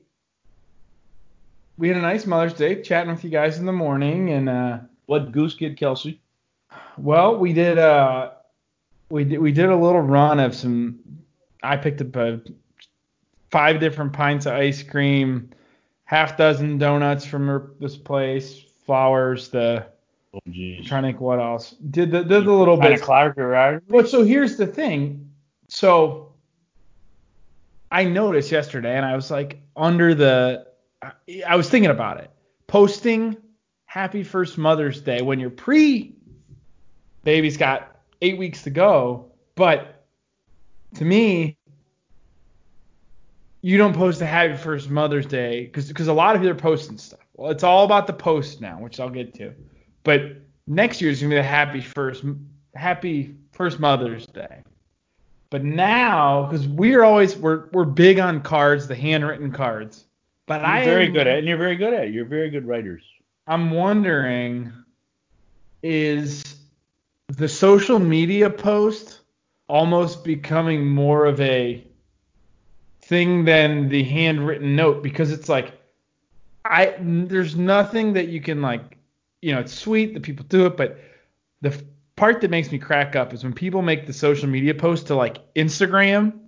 [1.77, 4.79] we had a nice Mother's Day, chatting with you guys in the morning, and uh,
[5.05, 6.19] What goose get Kelsey?
[6.97, 8.31] well, we did uh
[9.09, 10.99] we did we did a little run of some.
[11.61, 12.37] I picked up uh,
[13.51, 15.49] five different pints of ice cream,
[16.05, 19.85] half dozen donuts from this place, flowers, the
[20.35, 20.87] Oh, geez.
[20.87, 21.75] Trying to think what else.
[21.91, 22.93] Did the did the little bit.
[22.93, 23.83] of Clark Ryder?
[23.87, 25.29] But so here's the thing.
[25.67, 26.33] So
[27.91, 30.65] I noticed yesterday, and I was like, under the,
[31.47, 32.29] I- was thinking about it.
[32.67, 33.37] Posting
[33.85, 36.15] Happy First Mother's Day when you're pre,
[37.23, 39.31] baby's got eight weeks to go.
[39.55, 40.05] But
[40.95, 41.57] to me,
[43.61, 46.97] you don't post a Happy First Mother's Day because a lot of you are posting
[46.97, 47.19] stuff.
[47.35, 49.53] Well, it's all about the post now, which I'll get to.
[50.03, 50.21] But
[50.67, 52.23] next year is gonna be the Happy First
[52.75, 54.63] Happy First Mother's Day.
[55.49, 60.05] But now, because we're always we're we're big on cards, the handwritten cards.
[60.45, 62.13] But You're I very am- good at it, and you're very good at it.
[62.13, 63.03] You're very good writers.
[63.47, 64.71] I'm wondering,
[65.81, 66.43] is
[67.27, 69.19] the social media post
[69.67, 71.85] almost becoming more of a
[73.01, 75.03] thing than the handwritten note?
[75.03, 75.73] Because it's like,
[76.65, 78.97] I there's nothing that you can like,
[79.41, 80.99] you know, it's sweet that people do it, but
[81.61, 81.81] the
[82.15, 85.15] part that makes me crack up is when people make the social media post to
[85.15, 86.39] like Instagram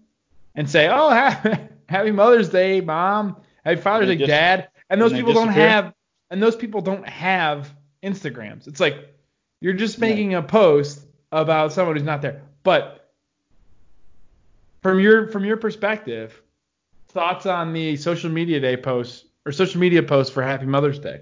[0.55, 1.09] and say, "Oh,
[1.89, 3.35] happy Mother's Day, mom.
[3.65, 5.93] Happy Father's Day, dis- dad." And those and people don't have
[6.29, 7.73] and those people don't have
[8.03, 8.67] Instagrams.
[8.67, 9.15] It's like
[9.61, 11.01] you're just making a post
[11.31, 12.41] about someone who's not there.
[12.63, 13.11] But
[14.81, 16.41] from your from your perspective,
[17.09, 21.21] thoughts on the social media day post or social media post for Happy Mother's Day?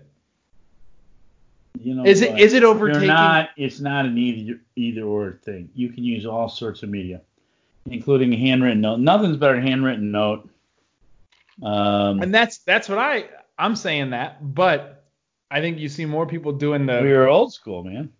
[1.79, 3.07] You know, Is it is it overtaking?
[3.07, 3.49] not.
[3.57, 5.69] It's not an either either or thing.
[5.73, 7.21] You can use all sorts of media,
[7.85, 8.99] including a handwritten note.
[8.99, 10.49] Nothing's better than a handwritten note.
[11.61, 13.25] Um, and that's that's what I
[13.57, 15.05] I'm saying that, but
[15.51, 18.11] I think you see more people doing the we were old school, man.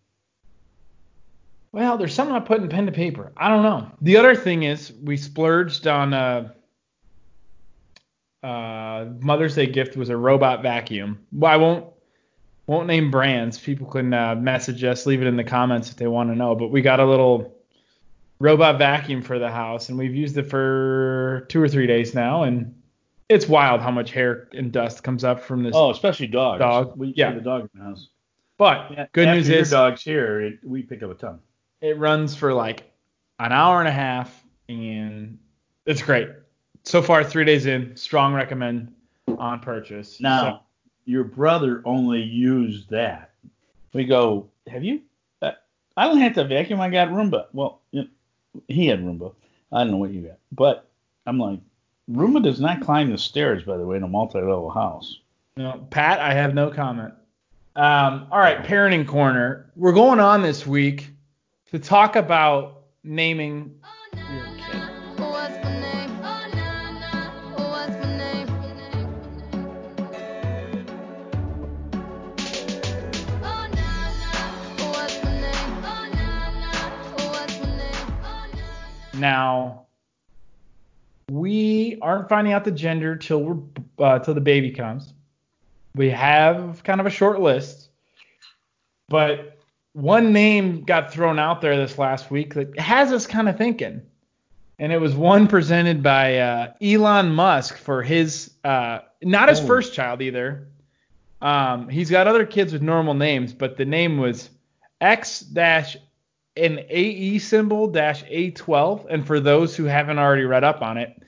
[1.71, 3.31] Well, there's something about putting pen to paper.
[3.35, 3.91] I don't know.
[4.01, 6.53] The other thing is we splurged on a.
[8.43, 11.25] uh Mother's Day gift was a robot vacuum.
[11.31, 11.87] Well, I won't
[12.67, 13.57] won't name brands.
[13.59, 16.55] People can uh, message us, leave it in the comments if they want to know.
[16.55, 17.55] But we got a little
[18.39, 22.43] robot vacuum for the house, and we've used it for two or three days now,
[22.43, 22.75] and
[23.29, 25.73] it's wild how much hair and dust comes up from this.
[25.75, 26.59] Oh, especially dogs.
[26.59, 27.33] Dog, We yeah.
[27.33, 28.09] a dog in the house.
[28.57, 31.39] but Yeah, good news your is dog's here, it, we pick up a ton.
[31.81, 32.91] It runs for like
[33.39, 35.37] an hour and a half, and
[35.85, 36.29] it's great.
[36.83, 38.93] So far, three days in, strong recommend
[39.37, 40.19] on purchase.
[40.19, 40.63] Now,
[41.05, 43.31] your brother only used that.
[43.93, 45.01] We go, have you?
[45.41, 45.51] Uh,
[45.95, 46.81] I don't have to vacuum.
[46.81, 47.45] I got Roomba.
[47.53, 48.07] Well, you know,
[48.67, 49.33] he had Roomba.
[49.71, 50.89] I don't know what you got, but
[51.25, 51.59] I'm like,
[52.11, 55.19] Roomba does not climb the stairs, by the way, in a multi-level house.
[55.55, 57.13] No, Pat, I have no comment.
[57.75, 59.71] Um, all right, parenting corner.
[59.75, 61.09] We're going on this week
[61.71, 63.75] to talk about naming.
[79.15, 79.82] Now,
[81.33, 83.57] we aren't finding out the gender till we're
[84.05, 85.13] uh, till the baby comes.
[85.95, 87.89] We have kind of a short list,
[89.09, 89.57] but
[89.93, 94.01] one name got thrown out there this last week that has us kind of thinking,
[94.77, 99.65] and it was one presented by uh, Elon Musk for his uh, not his Oh.
[99.65, 100.67] first child either.
[101.41, 104.49] Um, he's got other kids with normal names, but the name was
[105.01, 105.97] X dash
[106.55, 109.07] an AE symbol dash A12.
[109.09, 111.22] And for those who haven't already read up on it,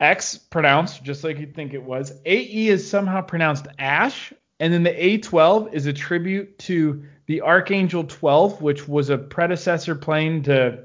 [0.00, 2.12] X pronounced just like you'd think it was.
[2.24, 4.32] AE is somehow pronounced Ash.
[4.58, 9.94] And then the A12 is a tribute to the Archangel 12, which was a predecessor
[9.94, 10.84] plane to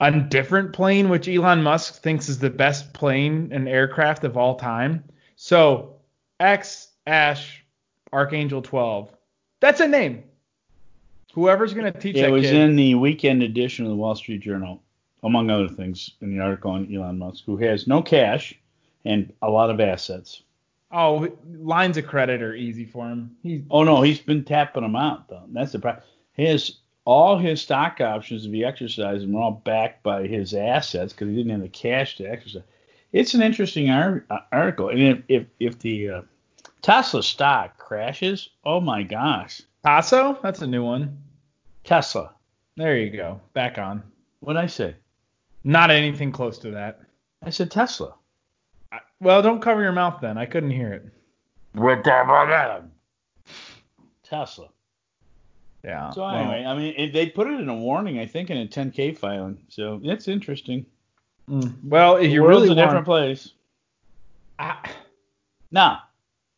[0.00, 4.56] a different plane, which Elon Musk thinks is the best plane and aircraft of all
[4.56, 5.04] time.
[5.36, 5.96] So
[6.40, 7.64] X Ash
[8.12, 9.10] Archangel 12.
[9.60, 10.24] That's a name.
[11.32, 12.54] Whoever's gonna teach It that was kid.
[12.54, 14.82] in the weekend edition of the Wall Street Journal,
[15.24, 18.54] among other things, in the article on Elon Musk, who has no cash
[19.04, 20.42] and a lot of assets.
[20.92, 23.36] oh, lines of credit are easy for him.
[23.42, 25.42] He Oh no, he's been tapping them out though.
[25.52, 26.04] That's the problem.
[26.32, 31.12] His all his stock options, if he exercised them, were all backed by his assets
[31.12, 32.62] because he didn't have the cash to exercise.
[33.12, 36.22] It's an interesting ar- uh, article, and if if, if the uh,
[36.82, 41.18] Tesla stock crashes, oh my gosh, Tasso, that's a new one.
[41.82, 42.32] Tesla.
[42.76, 43.40] There you go.
[43.52, 44.02] Back on.
[44.40, 44.96] What did I say?
[45.64, 47.00] Not anything close to that.
[47.42, 48.14] I said Tesla.
[48.92, 50.36] I- Well, don't cover your mouth then.
[50.38, 51.04] I couldn't hear it.
[51.72, 52.84] What the bug
[54.22, 54.68] Tesla.
[55.82, 56.10] Yeah.
[56.10, 58.56] So well, anyway, I mean, it, they put it in a warning, I think, in
[58.58, 59.58] a 10K filing.
[59.68, 60.86] So it's interesting.
[61.48, 63.52] mm, well, if The you world's really a different place.
[64.58, 64.90] I-
[65.70, 66.02] Now,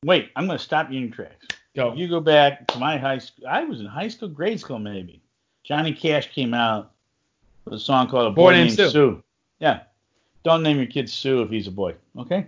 [0.04, 1.46] wait, I'm going to stop you in your tracks.
[1.74, 1.92] Go.
[1.94, 3.46] You go back to my high school.
[3.48, 5.22] I was in high school, grade school maybe.
[5.64, 6.92] Johnny Cash came out
[7.66, 9.22] with a song called "A Boy, Named Sue.
[9.58, 9.80] Yeah.
[10.44, 11.94] Don't name your kid Sue if he's a boy.
[12.16, 12.46] Okay.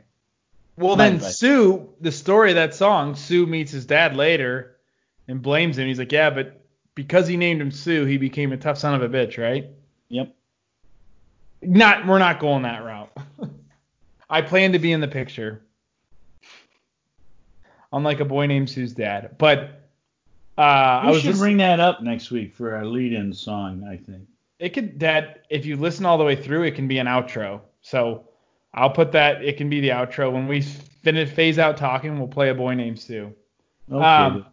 [0.77, 1.37] Well, My then advice.
[1.39, 4.77] Sue, the story of that song, Sue meets his dad later
[5.27, 5.89] and blames him.
[5.89, 6.61] He's like, yeah, but
[6.95, 9.67] because he named him Sue, he became a tough son of a bitch, right?
[10.09, 10.33] Yep.
[11.63, 13.11] Not, we're not going that route.
[14.31, 15.63] I plan to be in the picture.
[17.93, 19.81] Unlike a boy named Sue's dad, but
[20.57, 23.83] uh, I We was should listen- bring that up next week for our lead-in song.
[23.85, 24.29] I think.
[24.59, 27.61] It could that if you listen all the way through, it can be an outro.
[27.81, 28.29] So
[28.75, 29.43] I'll put that.
[29.45, 32.19] It can be the outro when we finish phase out talking.
[32.19, 33.33] We'll play a boy named Sue.
[33.91, 34.05] Okay.
[34.05, 34.47] Um,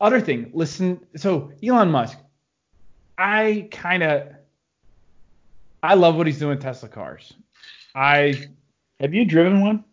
[0.00, 1.00] other thing, listen.
[1.16, 2.18] So Elon Musk,
[3.16, 4.28] I kind of,
[5.82, 7.32] I love what he's doing with Tesla cars.
[7.94, 8.34] I
[9.00, 9.84] Have you driven one?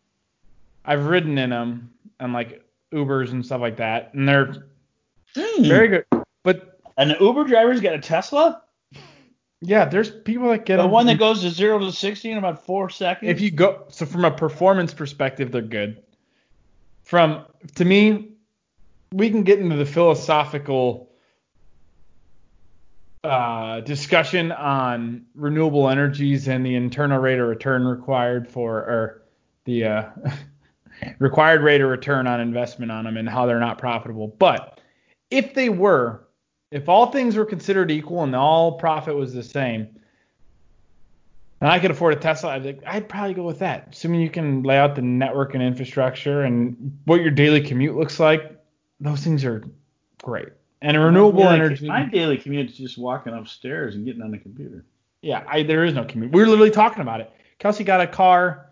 [0.84, 4.67] I've ridden in them and like Ubers and stuff like that, and they're
[5.36, 5.63] Hmm.
[5.63, 6.06] very good.
[6.43, 8.63] But An Uber driver's got a Tesla.
[9.62, 12.38] Yeah, there's people that get The them- one that goes to zero to sixty in
[12.38, 13.30] about four seconds.
[13.30, 16.02] if you go so from a performance perspective they're good
[17.04, 17.45] from
[17.76, 18.30] to me
[19.13, 21.10] we can get into the philosophical
[23.24, 29.21] uh, discussion on renewable energies and the internal rate of return required for or
[29.65, 30.04] the uh,
[31.19, 34.82] required rate of return on investment on them and how they're not profitable but
[35.30, 36.26] if they were
[36.71, 39.88] if all things were considered equal and all profit was the same
[41.62, 43.89] and I could afford a Tesla, I'd, like, I'd probably go with that.
[43.91, 48.19] Assuming you can lay out the network and infrastructure and what your daily commute looks
[48.19, 48.60] like,
[48.99, 49.63] those things are
[50.23, 50.49] great.
[50.81, 51.88] And renewable My- energy.
[51.88, 54.86] My daily commute is just walking upstairs and getting on the computer.
[55.21, 56.31] Yeah, I, there is no commute.
[56.31, 57.31] We were literally talking about it.
[57.60, 58.71] Kelsey got a car.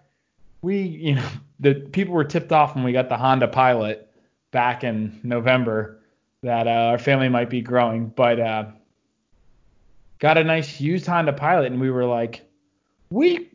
[0.63, 4.09] We, you know, the people were tipped off when we got the Honda Pilot
[4.49, 5.98] back in November
[6.43, 8.65] that uh, our family might be growing, but uh,
[10.19, 12.49] got a nice used Honda Pilot, and we were like,
[13.09, 13.49] we,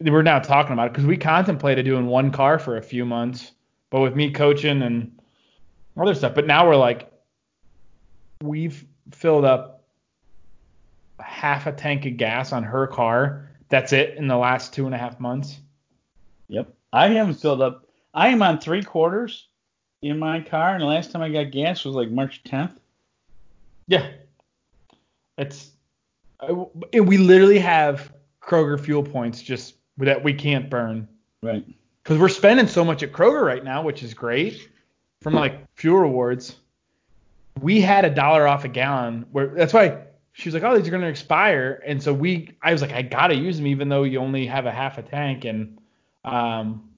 [0.00, 3.52] we're now talking about it because we contemplated doing one car for a few months,
[3.90, 5.18] but with me coaching and
[5.96, 6.34] other stuff.
[6.34, 7.10] But now we're like,
[8.42, 9.84] we've filled up
[11.20, 13.50] half a tank of gas on her car.
[13.68, 15.58] That's it in the last two and a half months.
[16.48, 16.72] Yep.
[16.92, 17.88] I haven't filled up.
[18.12, 19.48] I am on three quarters
[20.04, 22.76] in my car, and the last time I got gas was like March 10th.
[23.86, 24.10] Yeah.
[25.38, 25.70] It's
[26.40, 26.54] uh,
[26.92, 28.12] we literally have
[28.42, 31.08] Kroger fuel points just that we can't burn
[31.42, 31.64] Right.
[32.02, 34.68] because we're spending so much at Kroger right now, which is great
[35.22, 36.56] from like fuel rewards.
[37.60, 39.24] We had a dollar off a gallon.
[39.32, 42.50] Where that's why she was like, "Oh, these are going to expire," and so we,
[42.62, 45.02] I was like, "I gotta use them even though you only have a half a
[45.02, 45.78] tank." And
[46.24, 46.90] um,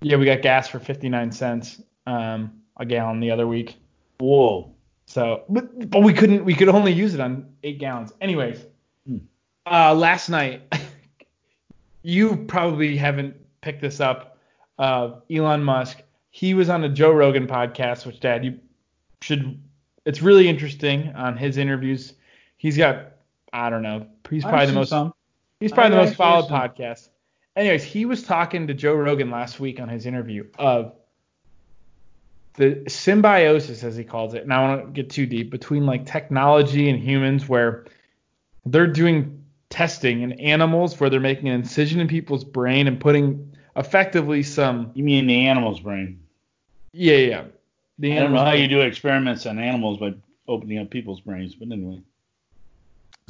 [0.00, 3.76] yeah, we got gas for 59 cents um, a gallon the other week.
[4.18, 4.72] Whoa.
[5.06, 6.44] So, but, but we couldn't.
[6.44, 8.12] We could only use it on eight gallons.
[8.20, 8.64] Anyways,
[9.06, 9.18] Hmm.
[9.66, 10.62] uh, last night,
[12.02, 14.38] you probably haven't picked this up.
[14.78, 16.02] Uh, Elon Musk.
[16.30, 18.58] He was on a Joe Rogan podcast, which Dad, you
[19.20, 19.60] should.
[20.06, 22.14] It's really interesting on his interviews.
[22.56, 23.12] He's got,
[23.52, 24.06] I don't know.
[24.30, 24.88] He's probably the most.
[24.88, 25.12] some.
[25.60, 27.08] He's probably I the most followed have podcast.
[27.54, 30.94] Anyways, he was talking to Joe Rogan last week on his interview of
[32.54, 34.42] the symbiosis, as he calls it.
[34.42, 37.86] And I won't get too deep between like technology and humans, where
[38.66, 43.56] they're doing testing in animals, where they're making an incision in people's brain and putting
[43.76, 44.90] effectively some.
[44.94, 46.20] You mean the animal's brain?
[46.92, 47.44] Yeah, yeah.
[47.98, 50.14] The I don't know animal's how you do experiments on animals by
[50.48, 52.02] opening up people's brains, but anyway.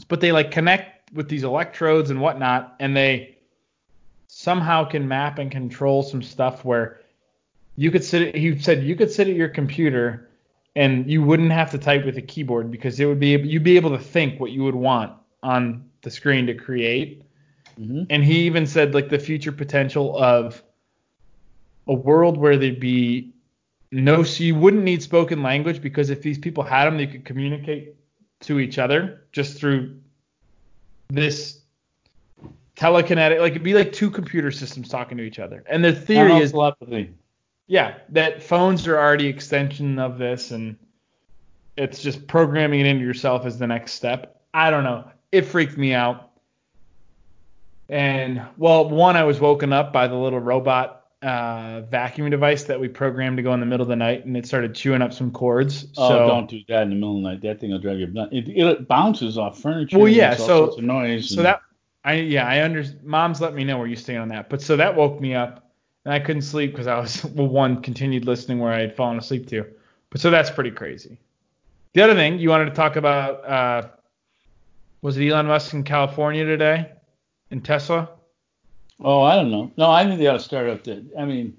[0.09, 3.37] but they like connect with these electrodes and whatnot, and they
[4.27, 7.02] somehow can map and control some stuff where
[7.77, 8.35] you could sit.
[8.35, 10.29] He said you could sit at your computer
[10.77, 13.77] and you wouldn't have to type with a keyboard because it would be you'd be
[13.77, 17.23] able to think what you would want on the screen to create.
[17.79, 18.07] Mhm.
[18.11, 20.63] And he even said like the future potential of
[21.87, 23.33] a world where there'd be
[23.91, 27.25] no, so you wouldn't need spoken language because if these people had them, they could
[27.25, 27.95] communicate
[28.41, 29.99] to each other just through
[31.09, 31.61] this
[32.77, 35.63] telekinetic, like it'd be like two computer systems talking to each other.
[35.69, 37.11] And the theory is, telepathy.
[37.73, 40.77] Yeah, that phones are already extension of this, and
[41.75, 44.43] it's just programming it into yourself as the next step.
[44.53, 45.11] I don't know.
[45.33, 46.33] It freaked me out.
[47.89, 52.79] And well, one, I was woken up by the little robot uh, vacuum device that
[52.79, 55.15] we programmed to go in the middle of the night, and it started chewing up
[55.15, 55.87] some cords.
[55.97, 57.41] Oh, so, don't do that in the middle of the night.
[57.41, 58.35] That thing will drive you nuts.
[58.35, 59.99] It, it bounces off furniture.
[59.99, 61.31] Well, yeah, so- sorts of noise.
[61.31, 61.63] So and- that
[62.05, 64.51] I yeah I under mom's let me know where you stand on that.
[64.51, 65.72] But so that woke me up
[66.05, 69.19] and I couldn't sleep because I was well one continued listening where I had fallen
[69.19, 69.67] asleep to.
[70.11, 71.19] But so that's pretty crazy.
[71.95, 73.89] The other thing you wanted to talk about uh,
[75.03, 76.91] was it Elon Musk in California today
[77.51, 78.09] in Tesla?
[79.01, 79.71] Oh, I don't know.
[79.77, 81.05] No, I think they ought to start up the.
[81.19, 81.57] I mean,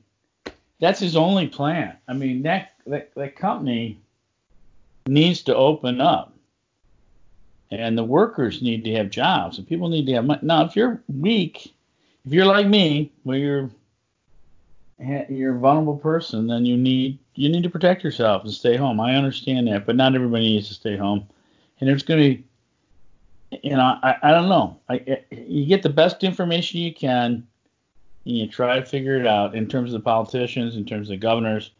[0.80, 1.98] that's his only plan.
[2.08, 4.00] I mean, that that, that company
[5.08, 6.34] needs to open up,
[7.70, 10.40] and the workers need to have jobs, and people need to have money.
[10.44, 11.74] Now, if you're weak,
[12.26, 13.70] if you're like me, where you're
[15.00, 19.00] you're a vulnerable person, then you need you need to protect yourself and stay home.
[19.00, 21.28] I understand that, but not everybody needs to stay home,
[21.80, 22.44] and there's going to be
[23.62, 24.80] you know, I, I don't know.
[24.90, 27.48] I, you get the best information you can,
[28.26, 31.12] and you try to figure it out in terms of the politicians, in terms of
[31.12, 31.72] the governors.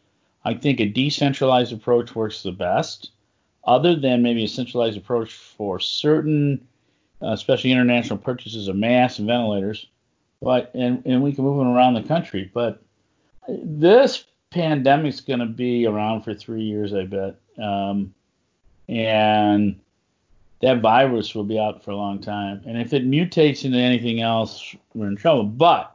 [0.44, 3.10] I think a decentralized approach works the best,
[3.64, 6.66] other than maybe a centralized approach for certain,
[7.22, 9.86] uh, especially international purchases of masks and ventilators.
[10.42, 12.50] But and and we can move them around the country.
[12.52, 12.82] But
[13.48, 17.36] this pandemic's going to be around for three years, I bet.
[17.62, 18.14] Um,
[18.88, 19.80] and
[20.60, 22.62] that virus will be out for a long time.
[22.66, 25.44] And if it mutates into anything else, we're in trouble.
[25.44, 25.94] But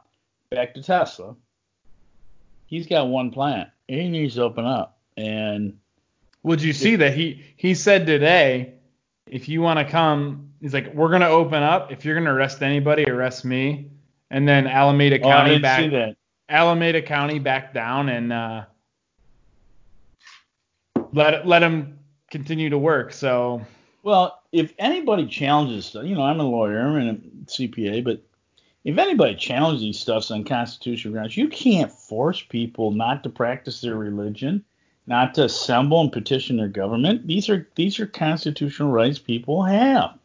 [0.50, 1.34] back to Tesla,
[2.66, 3.68] he's got one plant.
[3.88, 4.98] He needs to open up.
[5.16, 5.76] And
[6.42, 8.74] Would you see that he he said today,
[9.26, 11.92] if you want to come, he's like, we're gonna open up.
[11.92, 13.90] If you're gonna arrest anybody, arrest me.
[14.30, 16.16] And then Alameda oh, I County didn't back see that.
[16.50, 18.64] Alameda County back down and uh,
[21.12, 21.98] let let him
[22.30, 23.12] continue to work.
[23.12, 23.64] So
[24.02, 27.14] Well, if anybody challenges you know, I'm a lawyer, I'm a
[27.46, 28.22] CPA, but
[28.84, 33.80] if anybody challenges these stuffs on constitutional grounds, you can't force people not to practice
[33.80, 34.64] their religion,
[35.06, 37.26] not to assemble and petition their government.
[37.26, 40.18] These are these are constitutional rights people have.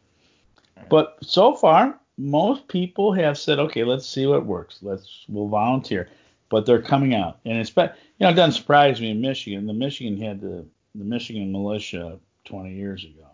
[0.88, 4.78] But so far, most people have said, okay, let's see what works.
[4.82, 6.08] Let's we'll volunteer.
[6.48, 7.84] But they're coming out, and it's you
[8.20, 9.66] know it doesn't surprise me in Michigan.
[9.66, 10.64] The Michigan had the
[10.94, 13.26] the Michigan militia 20 years ago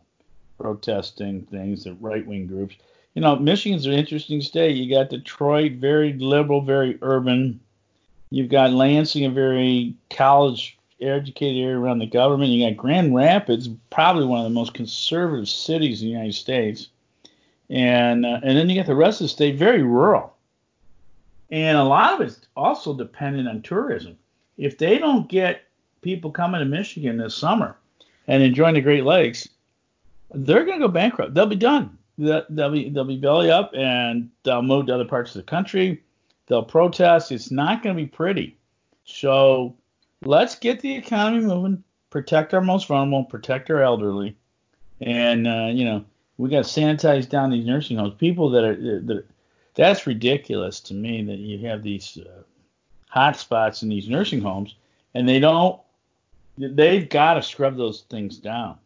[0.62, 2.76] protesting things, the right wing groups.
[3.14, 4.76] You know, Michigan's an interesting state.
[4.76, 7.60] You got Detroit, very liberal, very urban.
[8.30, 12.50] You've got Lansing, a very college educated area around the government.
[12.50, 16.88] You got Grand Rapids, probably one of the most conservative cities in the United States.
[17.72, 20.34] And uh, and then you get the rest of the state, very rural.
[21.50, 24.18] And a lot of it's also dependent on tourism.
[24.58, 25.62] If they don't get
[26.02, 27.76] people coming to Michigan this summer
[28.28, 29.48] and enjoying the Great Lakes,
[30.32, 31.32] they're going to go bankrupt.
[31.32, 31.96] They'll be done.
[32.18, 36.02] They'll be they'll be belly up and they'll move to other parts of the country.
[36.48, 37.32] They'll protest.
[37.32, 38.58] It's not going to be pretty.
[39.04, 39.74] So
[40.22, 41.82] let's get the economy moving.
[42.10, 43.24] Protect our most vulnerable.
[43.24, 44.36] Protect our elderly.
[45.00, 46.04] And uh, you know
[46.42, 48.14] we got to sanitize down these nursing homes.
[48.18, 49.24] People that are that
[49.76, 52.42] that's ridiculous to me that you have these uh,
[53.08, 54.74] hot spots in these nursing homes
[55.14, 55.80] and they don't
[56.58, 58.76] they've got to scrub those things down.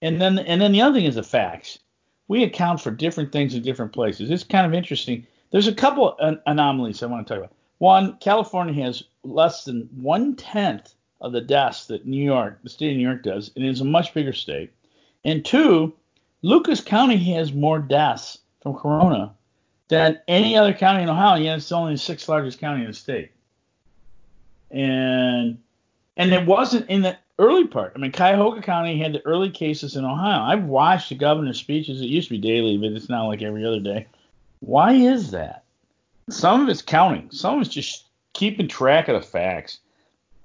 [0.00, 1.80] And then and then the other thing is the facts.
[2.28, 4.30] We account for different things in different places.
[4.30, 5.26] It's kind of interesting.
[5.50, 7.56] There's a couple an- anomalies I want to talk about.
[7.78, 12.92] One, California has less than one tenth of the deaths that New York, the state
[12.92, 14.70] of New York, does, and it's a much bigger state.
[15.24, 15.94] And two,
[16.42, 19.34] Lucas County has more deaths from corona
[19.88, 22.94] than any other county in Ohio, yet it's only the sixth largest county in the
[22.94, 23.32] state.
[24.70, 25.58] And
[26.16, 27.92] and it wasn't in the early part.
[27.96, 30.42] I mean, Cuyahoga County had the early cases in Ohio.
[30.42, 32.00] I've watched the governor's speeches.
[32.00, 34.06] It used to be daily, but it's now like every other day.
[34.60, 35.64] Why is that?
[36.28, 37.30] Some of it's counting.
[37.30, 39.78] Some of it's just keeping track of the facts.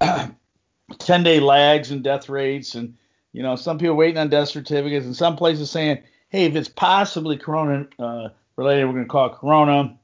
[0.98, 2.94] 10 day lags and death rates, and
[3.36, 5.98] you know, some people waiting on death certificates, and some places saying,
[6.30, 9.98] hey, if it's possibly corona uh, related, we're going to call it corona.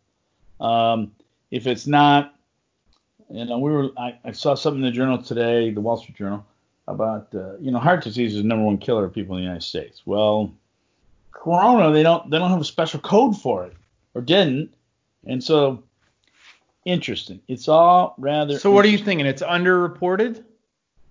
[0.60, 1.12] Um,
[1.50, 2.34] if it's not,
[3.30, 3.88] you know, we were.
[3.96, 6.44] I, I, saw something in the journal today, the Wall Street Journal,
[6.86, 9.44] about uh, you know, heart disease is the number one killer of people in the
[9.44, 10.02] United States.
[10.04, 10.52] Well,
[11.30, 13.72] corona, they don't they don't have a special code for it,
[14.12, 14.74] or didn't,
[15.26, 15.82] and so
[16.84, 17.40] interesting.
[17.48, 18.58] It's all rather.
[18.58, 19.24] So what are you thinking?
[19.24, 20.44] It's underreported,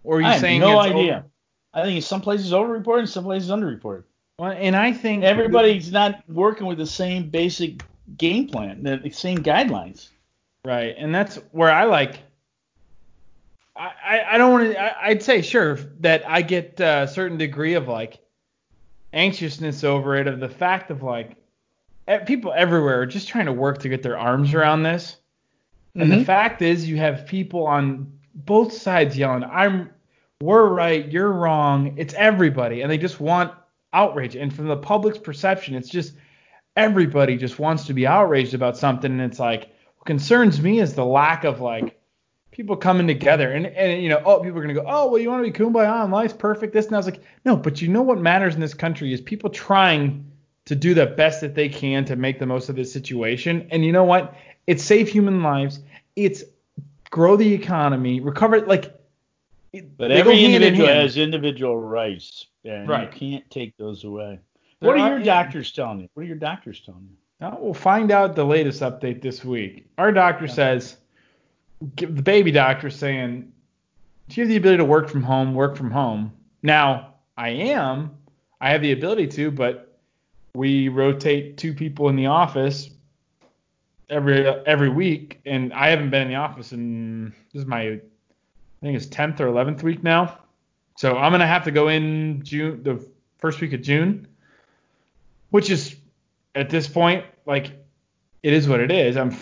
[0.03, 1.17] or are you I have saying no idea.
[1.17, 1.30] over-
[1.73, 4.03] I think in some places overreported, and some places underreported.
[4.39, 7.83] Well, and I think Everybody's not working with the same basic
[8.17, 10.09] game plan, the the same guidelines.
[10.65, 12.19] Right, and that's where I like.
[13.75, 15.05] I I, I don't want to.
[15.05, 18.19] I'd say sure that I get a certain degree of like
[19.13, 21.35] anxiousness over it, of the fact of like
[22.25, 25.17] people everywhere are just trying to work to get their arms around this.
[25.95, 26.25] And the Mhm.
[26.25, 29.89] fact is, you have people on both sides yelling, "I'm,
[30.41, 33.53] we're right, you're wrong." It's everybody, and they just want
[33.93, 34.35] outrage.
[34.35, 36.13] And from the public's perception, it's just
[36.75, 39.11] everybody just wants to be outraged about something.
[39.11, 42.01] And it's like, what concerns me is the lack of like
[42.51, 45.29] people coming together and and you know oh people are gonna go oh well you
[45.29, 47.87] want to be kumbaya and life's perfect this and I was like no but you
[47.87, 50.29] know what matters in this country is people trying
[50.65, 53.85] to do the best that they can to make the most of this situation and
[53.85, 54.35] you know what
[54.67, 55.79] it's save human lives
[56.15, 56.43] it's
[57.09, 59.00] grow the economy recover like
[59.97, 63.03] But every hand in individual has individual rights, and Right.
[63.13, 64.39] you can't take those away.
[64.79, 66.09] There what are, are- your doctors telling you?
[66.13, 67.15] What are your doctors telling you?
[67.39, 69.87] Now, we'll find out the latest update this week.
[69.97, 70.97] Our doctor says,
[71.95, 73.51] the baby doctor saying,
[74.29, 75.55] do you have the ability to work from home?
[75.55, 76.31] Work from home.
[76.61, 78.11] Now, I am.
[78.59, 79.97] I have the ability to, but
[80.53, 82.91] we rotate two people in the office
[84.09, 87.99] every every week, and I haven't been in the office in this is my
[88.81, 90.39] I think it's 10th or 11th week now.
[90.97, 93.05] So I'm gonna have to go in June, the
[93.39, 94.27] first week of June,
[95.49, 95.95] which is
[96.55, 97.71] at this point like
[98.43, 99.17] it is what it is.
[99.17, 99.35] I'm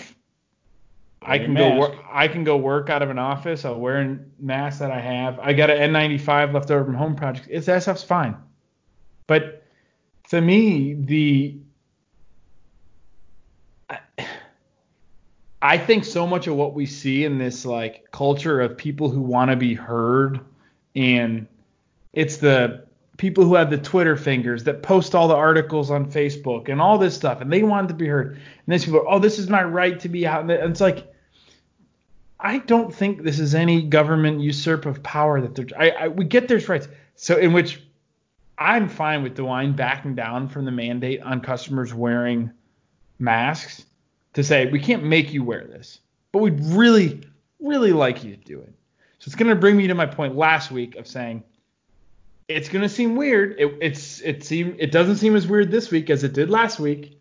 [1.21, 1.95] I can go work.
[2.09, 3.65] I can go work out of an office.
[3.65, 5.37] I'll wear a mask that I have.
[5.39, 7.47] I got an N95 left over from home projects.
[7.49, 8.37] It's that stuff's fine.
[9.27, 9.63] But
[10.29, 11.57] to me, the
[15.61, 19.21] I think so much of what we see in this like culture of people who
[19.21, 20.39] want to be heard,
[20.95, 21.47] and
[22.13, 22.85] it's the
[23.17, 26.97] people who have the Twitter fingers that post all the articles on Facebook and all
[26.97, 28.35] this stuff, and they want to be heard.
[28.35, 30.41] And these people, oh, this is my right to be out.
[30.41, 31.13] And it's like,
[32.39, 35.67] I don't think this is any government usurp of power that they're.
[35.77, 36.87] I, I we get there's rights.
[37.15, 37.83] So in which
[38.57, 42.51] I'm fine with DeWine backing down from the mandate on customers wearing
[43.19, 43.85] masks
[44.33, 45.99] to say we can't make you wear this,
[46.31, 47.21] but we'd really,
[47.59, 48.73] really like you to do it.
[49.19, 51.43] So it's going to bring me to my point last week of saying
[52.47, 53.55] it's going to seem weird.
[53.59, 56.79] It, it's it seem it doesn't seem as weird this week as it did last
[56.79, 57.19] week.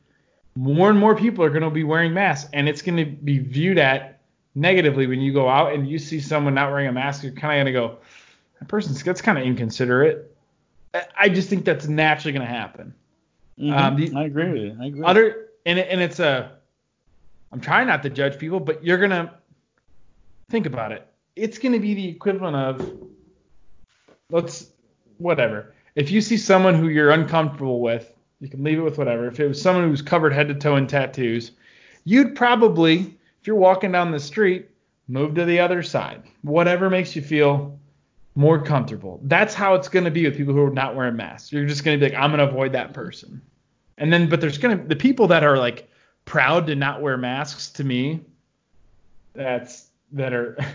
[0.54, 3.38] More and more people are going to be wearing masks, and it's going to be
[3.38, 4.20] viewed at
[4.54, 7.22] negatively when you go out and you see someone not wearing a mask.
[7.22, 7.98] You're kind of going to go,
[8.58, 10.34] that person's that's kind of inconsiderate.
[11.16, 12.94] I- just think that's naturally going to happen.
[13.58, 13.72] Mhm.
[13.72, 14.76] Um, the- I agree with you.
[14.80, 15.02] I agree.
[15.04, 16.57] Other and it, and it's a
[17.52, 19.34] I'm trying not to judge people, but you're gonna
[20.50, 21.06] think about it.
[21.36, 22.98] It's gonna be the equivalent of
[24.30, 24.70] let's
[25.18, 25.74] whatever.
[25.94, 29.26] If you see someone who you're uncomfortable with, you can leave it with whatever.
[29.26, 31.52] If it was someone who's covered head to toe in tattoos,
[32.04, 34.68] you'd probably, if you're walking down the street,
[35.08, 36.22] move to the other side.
[36.42, 37.78] Whatever makes you feel
[38.34, 39.20] more comfortable.
[39.24, 41.52] That's how it's going to be with people who are not wearing masks.
[41.52, 43.42] You're just going to be like, I'm going to avoid that person.
[43.96, 45.87] And then, but there's going to the people that are like
[46.28, 47.70] proud to not wear masks.
[47.70, 48.20] To me,
[49.34, 50.56] that's that are.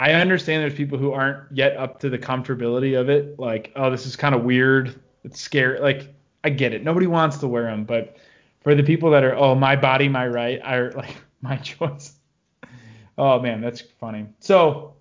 [0.00, 3.38] I understand there's people who aren't yet up to the comfortability of it.
[3.38, 5.00] Like, oh, this is kind of weird.
[5.22, 5.78] It's scary.
[5.78, 6.82] Like, I get it.
[6.82, 8.16] Nobody wants to wear them, but
[8.62, 12.12] for the people that are, oh, my body, my right, I like my choice.
[13.16, 14.26] Oh man, that's funny.
[14.40, 14.94] So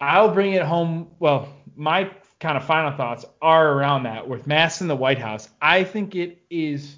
[0.00, 1.08] I'll bring it home.
[1.18, 5.50] Well, my kind of final thoughts are around that with masks in the White House.
[5.60, 6.96] I think it is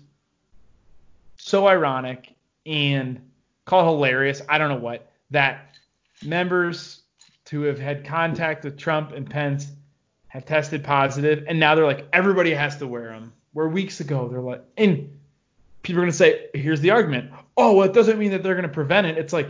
[1.47, 2.35] so ironic
[2.67, 3.21] and
[3.67, 4.43] call it hilarious.
[4.49, 5.77] I don't know what that
[6.25, 7.03] members
[7.51, 9.69] who have had contact with Trump and Pence
[10.27, 13.33] have tested positive, and now they're like everybody has to wear them.
[13.53, 15.17] Where weeks ago they're like, and
[15.83, 17.31] people are gonna say, here's the argument.
[17.57, 19.17] Oh, well, it doesn't mean that they're gonna prevent it.
[19.17, 19.49] It's like,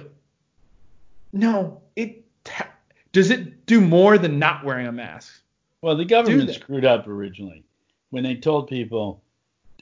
[1.32, 2.68] no, it ta-
[3.12, 5.40] does it do more than not wearing a mask.
[5.80, 7.64] Well, the government screwed up originally
[8.10, 9.22] when they told people,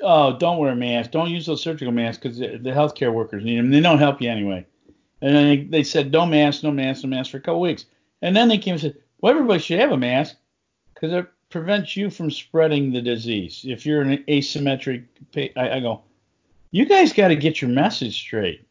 [0.01, 1.11] "Oh, don't wear a mask.
[1.11, 3.70] Don't use those surgical masks because the, healthcare workers need them.
[3.70, 4.66] They don't help you anyway."
[5.20, 7.86] And then they, they said, "No mask, no mask, no mask" for a couple weeks.
[8.22, 10.36] And then they came and said, "Well, everybody should have a mask
[10.92, 13.62] because it prevents you from spreading the disease.
[13.64, 15.05] If you're an asymmetric,
[15.57, 16.03] I, I go,
[16.72, 18.66] you guys got to get your message straight.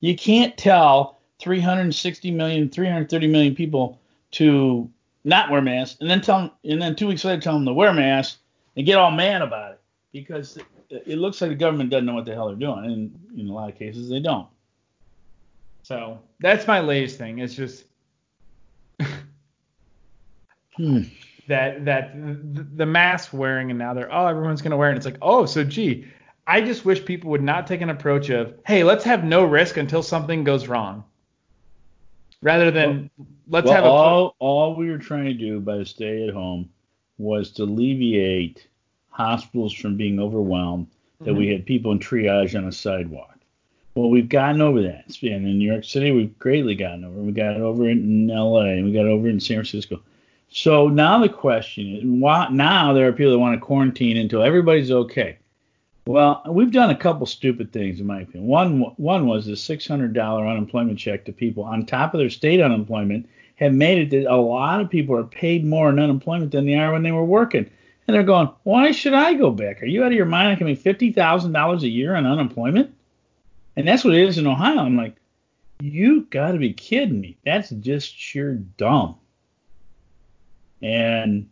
[0.00, 3.98] You can't tell 360 million, 330 million people
[4.32, 4.88] to
[5.24, 7.72] not wear masks, and then tell them, and then two weeks later tell them to
[7.72, 8.38] wear masks
[8.76, 9.77] and get all mad about it
[10.12, 10.58] because
[10.90, 13.52] it, looks like the government doesn't know what the hell they're doing, and in a
[13.52, 14.48] lot of cases they don't.
[15.82, 17.38] So that's my latest thing.
[17.38, 17.84] It's just
[20.78, 21.02] Hmm.
[21.48, 22.12] that that
[22.76, 24.92] the, mask wearing and now they're oh everyone's gonna wear it.
[24.92, 26.06] And it's like oh so gee,
[26.46, 29.76] I just wish people would not take an approach of hey let's have no risk
[29.76, 31.02] until something goes wrong,
[32.42, 33.10] rather than
[33.48, 36.32] let's well, have a all all we were trying to do by the stay at
[36.32, 36.70] home
[37.18, 38.68] was to alleviate
[39.18, 40.86] hospitals from being overwhelmed.
[41.22, 41.52] That we mm-hmm.
[41.54, 43.36] had people in triage on a sidewalk.
[43.96, 45.02] Well, we've gotten over that.
[45.06, 46.12] It's been in New York City.
[46.12, 47.18] We've greatly gotten over.
[47.18, 48.68] We got it over in L.A.
[48.68, 50.00] and we got it over in San Francisco.
[50.48, 54.44] So now the question is, why now there are people that want to quarantine until
[54.44, 55.38] everybody's okay.
[56.06, 58.46] Well, we've done a couple stupid things in my opinion.
[58.46, 62.30] One one was the six hundred dollar unemployment check to people on top of their
[62.30, 66.52] state unemployment have made it that a lot of people are paid more in unemployment
[66.52, 67.68] than they are when they were working.
[68.08, 69.82] And they're going, Why should I go back?
[69.82, 70.48] Are you out of your mind?
[70.48, 72.94] I can make fifty thousand dollars a year on unemployment?
[73.76, 74.78] And that's what it is in Ohio.
[74.78, 75.14] I'm like,
[75.80, 77.36] you got to be kidding me.
[77.44, 79.16] That's just sheer dumb.
[80.82, 81.48] And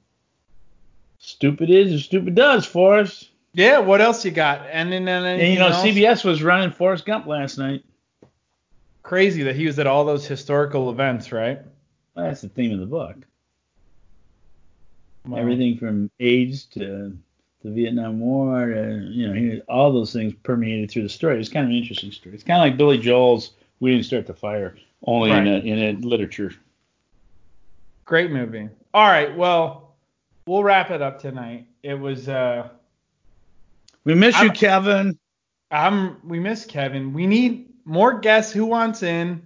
[1.18, 3.30] stupid is and stupid does, Forrest.
[3.52, 4.66] Yeah, what else you got?
[4.70, 7.84] And then and, you know, CBS was running Forrest Gump last night.
[9.02, 11.60] Crazy that he was at all those historical events, right?
[12.14, 13.16] Well, that's the theme of the book.
[15.26, 15.38] Wow.
[15.38, 17.16] Everything from AIDS to
[17.62, 21.40] the Vietnam War, to, you know, he, all those things permeated through the story.
[21.40, 22.34] It's kind of an interesting story.
[22.34, 25.78] It's kind of like Billy Joel's "We Didn't Start the Fire," only in, a, in
[25.78, 26.52] a literature.
[28.04, 28.68] Great movie.
[28.94, 29.94] All right, well,
[30.46, 31.66] we'll wrap it up tonight.
[31.82, 32.68] It was uh
[34.04, 35.18] We miss you, I'm- Kevin.
[35.72, 37.12] I'm we miss Kevin.
[37.12, 39.44] We need more guests who wants in.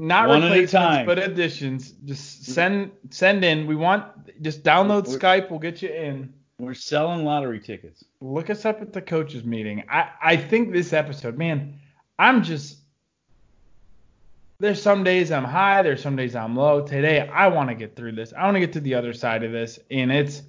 [0.00, 1.06] Not One replacements, time.
[1.06, 1.90] but additions.
[2.04, 3.66] Just send send in.
[3.66, 4.04] We want
[4.42, 5.50] just download We're- Skype.
[5.50, 6.32] We'll get you in.
[6.58, 8.04] We're selling lottery tickets.
[8.20, 9.84] Look us up at the coaches meeting.
[9.90, 11.78] I I think this episode, man,
[12.18, 12.78] I'm just
[14.58, 16.86] there's some days I'm high, there's some days I'm low.
[16.86, 18.32] Today I want to get through this.
[18.36, 20.42] I want to get to the other side of this, and it's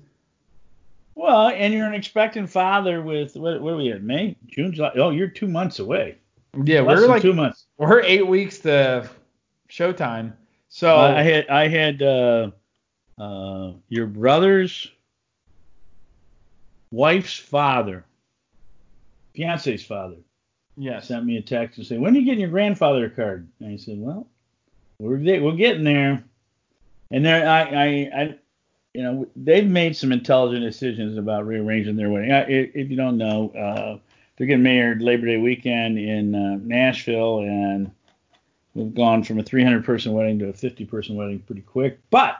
[1.16, 4.04] Well, and you're an expectant father with what, what are we at?
[4.04, 4.92] May, June, July.
[4.96, 6.18] Oh, you're two months away.
[6.66, 7.66] yeah, Less we're like two months.
[7.78, 9.10] we're eight weeks to
[9.72, 10.34] showtime.
[10.70, 12.52] So Uh, I had I had uh,
[13.18, 14.92] uh, your brother's
[16.92, 18.06] wife's father,
[19.34, 20.18] fiance's father,
[20.78, 23.74] Yeah, sent me a text and said, "When are you getting your grandfather card?" And
[23.74, 24.28] I said, "Well,
[25.00, 26.24] we're we're getting there."
[27.12, 27.86] And there, I, I,
[28.22, 28.36] I,
[28.94, 32.32] you know, they've made some intelligent decisions about rearranging their wedding.
[32.32, 34.00] I, if if you don't know, uh,
[34.38, 37.92] they're getting married Labor Day weekend in uh, Nashville, and
[38.74, 42.00] we've gone from a 300 person wedding to a 50 person wedding pretty quick.
[42.10, 42.38] But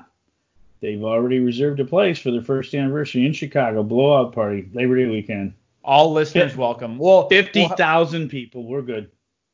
[0.82, 5.08] they've already reserved a place for their first anniversary in Chicago, blowout party, Labor Day
[5.10, 5.54] weekend.
[5.84, 6.98] all listeners welcome.
[6.98, 8.64] Well, Fifty we'll, thousand people.
[8.66, 9.12] We're good.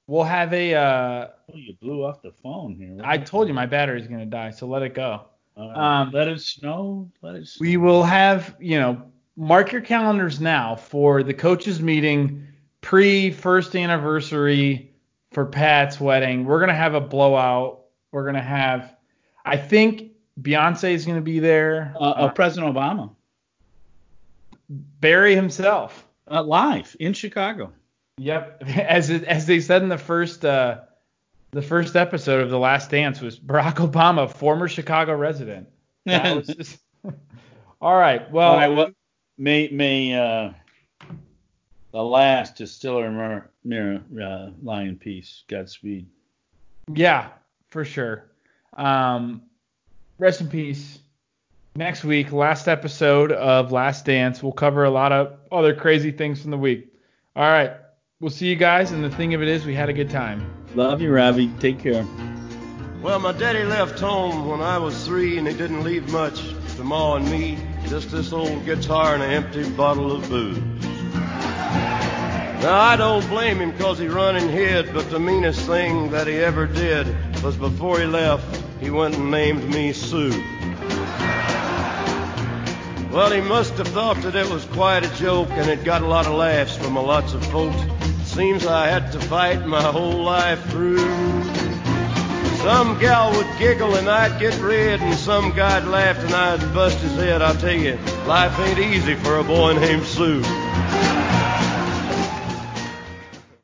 [0.07, 0.73] we'll have a.
[0.75, 2.99] Uh, Oh, you blew off the phone here.
[3.05, 5.21] I told you my battery's gonna die, so let it go.
[5.55, 7.09] Uh, Um, let it snow.
[7.21, 7.63] Let it snow.
[7.63, 9.01] We will have, you know,
[9.37, 12.45] mark your calendars now for the coaches meeting
[12.81, 14.86] pre first anniversary
[15.37, 16.45] for Pat's wedding.
[16.45, 17.81] We're gonna have a blowout.
[18.11, 18.95] We're gonna have,
[19.45, 21.93] I think Beyonce is gonna be there.
[21.95, 23.11] uh, uh, President Obama
[24.67, 26.07] Barry himself.
[26.27, 27.71] uh, live in Chicago.
[28.17, 28.63] Yep.
[28.67, 30.79] As it, as they said in the first uh,
[31.51, 35.67] the first episode of The Last Dance was Barack Obama, former Chicago resident.
[36.07, 36.79] Just-
[37.79, 38.31] All right.
[38.31, 38.89] Well, All right, well,
[39.37, 40.53] may may uh,
[41.97, 45.43] the last distiller Meara, Meara uh, lie in peace.
[45.47, 46.05] Godspeed.
[46.93, 47.29] Yeah,
[47.69, 48.29] for sure.
[48.73, 49.41] Um,
[50.19, 50.99] rest in peace.
[51.75, 54.43] Next week, last episode of Last Dance.
[54.43, 56.93] We'll cover a lot of other crazy things from the week.
[57.35, 57.71] All right.
[58.19, 58.91] We'll see you guys.
[58.91, 60.47] And the thing of it is, we had a good time.
[60.75, 61.47] Love you, Ravi.
[61.59, 62.05] Take care.
[63.01, 66.43] Well, my daddy left home when I was three, and he didn't leave much
[66.75, 67.57] to Ma and me.
[67.87, 70.76] Just this old guitar and an empty bottle of booze.
[72.61, 76.27] Now, I don't blame him 'cause he run and hid, but the meanest thing that
[76.27, 77.07] he ever did
[77.43, 78.43] was before he left,
[78.81, 80.33] he went and named me Sue.
[83.11, 86.07] Well, he must have thought that it was quite a joke, and it got a
[86.07, 87.77] lot of laughs from a lots of folks.
[88.25, 90.99] Seems I had to fight my whole life through.
[92.63, 96.97] Some gal would giggle and I'd get red, and some guy'd laugh and I'd bust
[96.99, 97.41] his head.
[97.41, 100.43] I'll tell you, life ain't easy for a boy named Sue.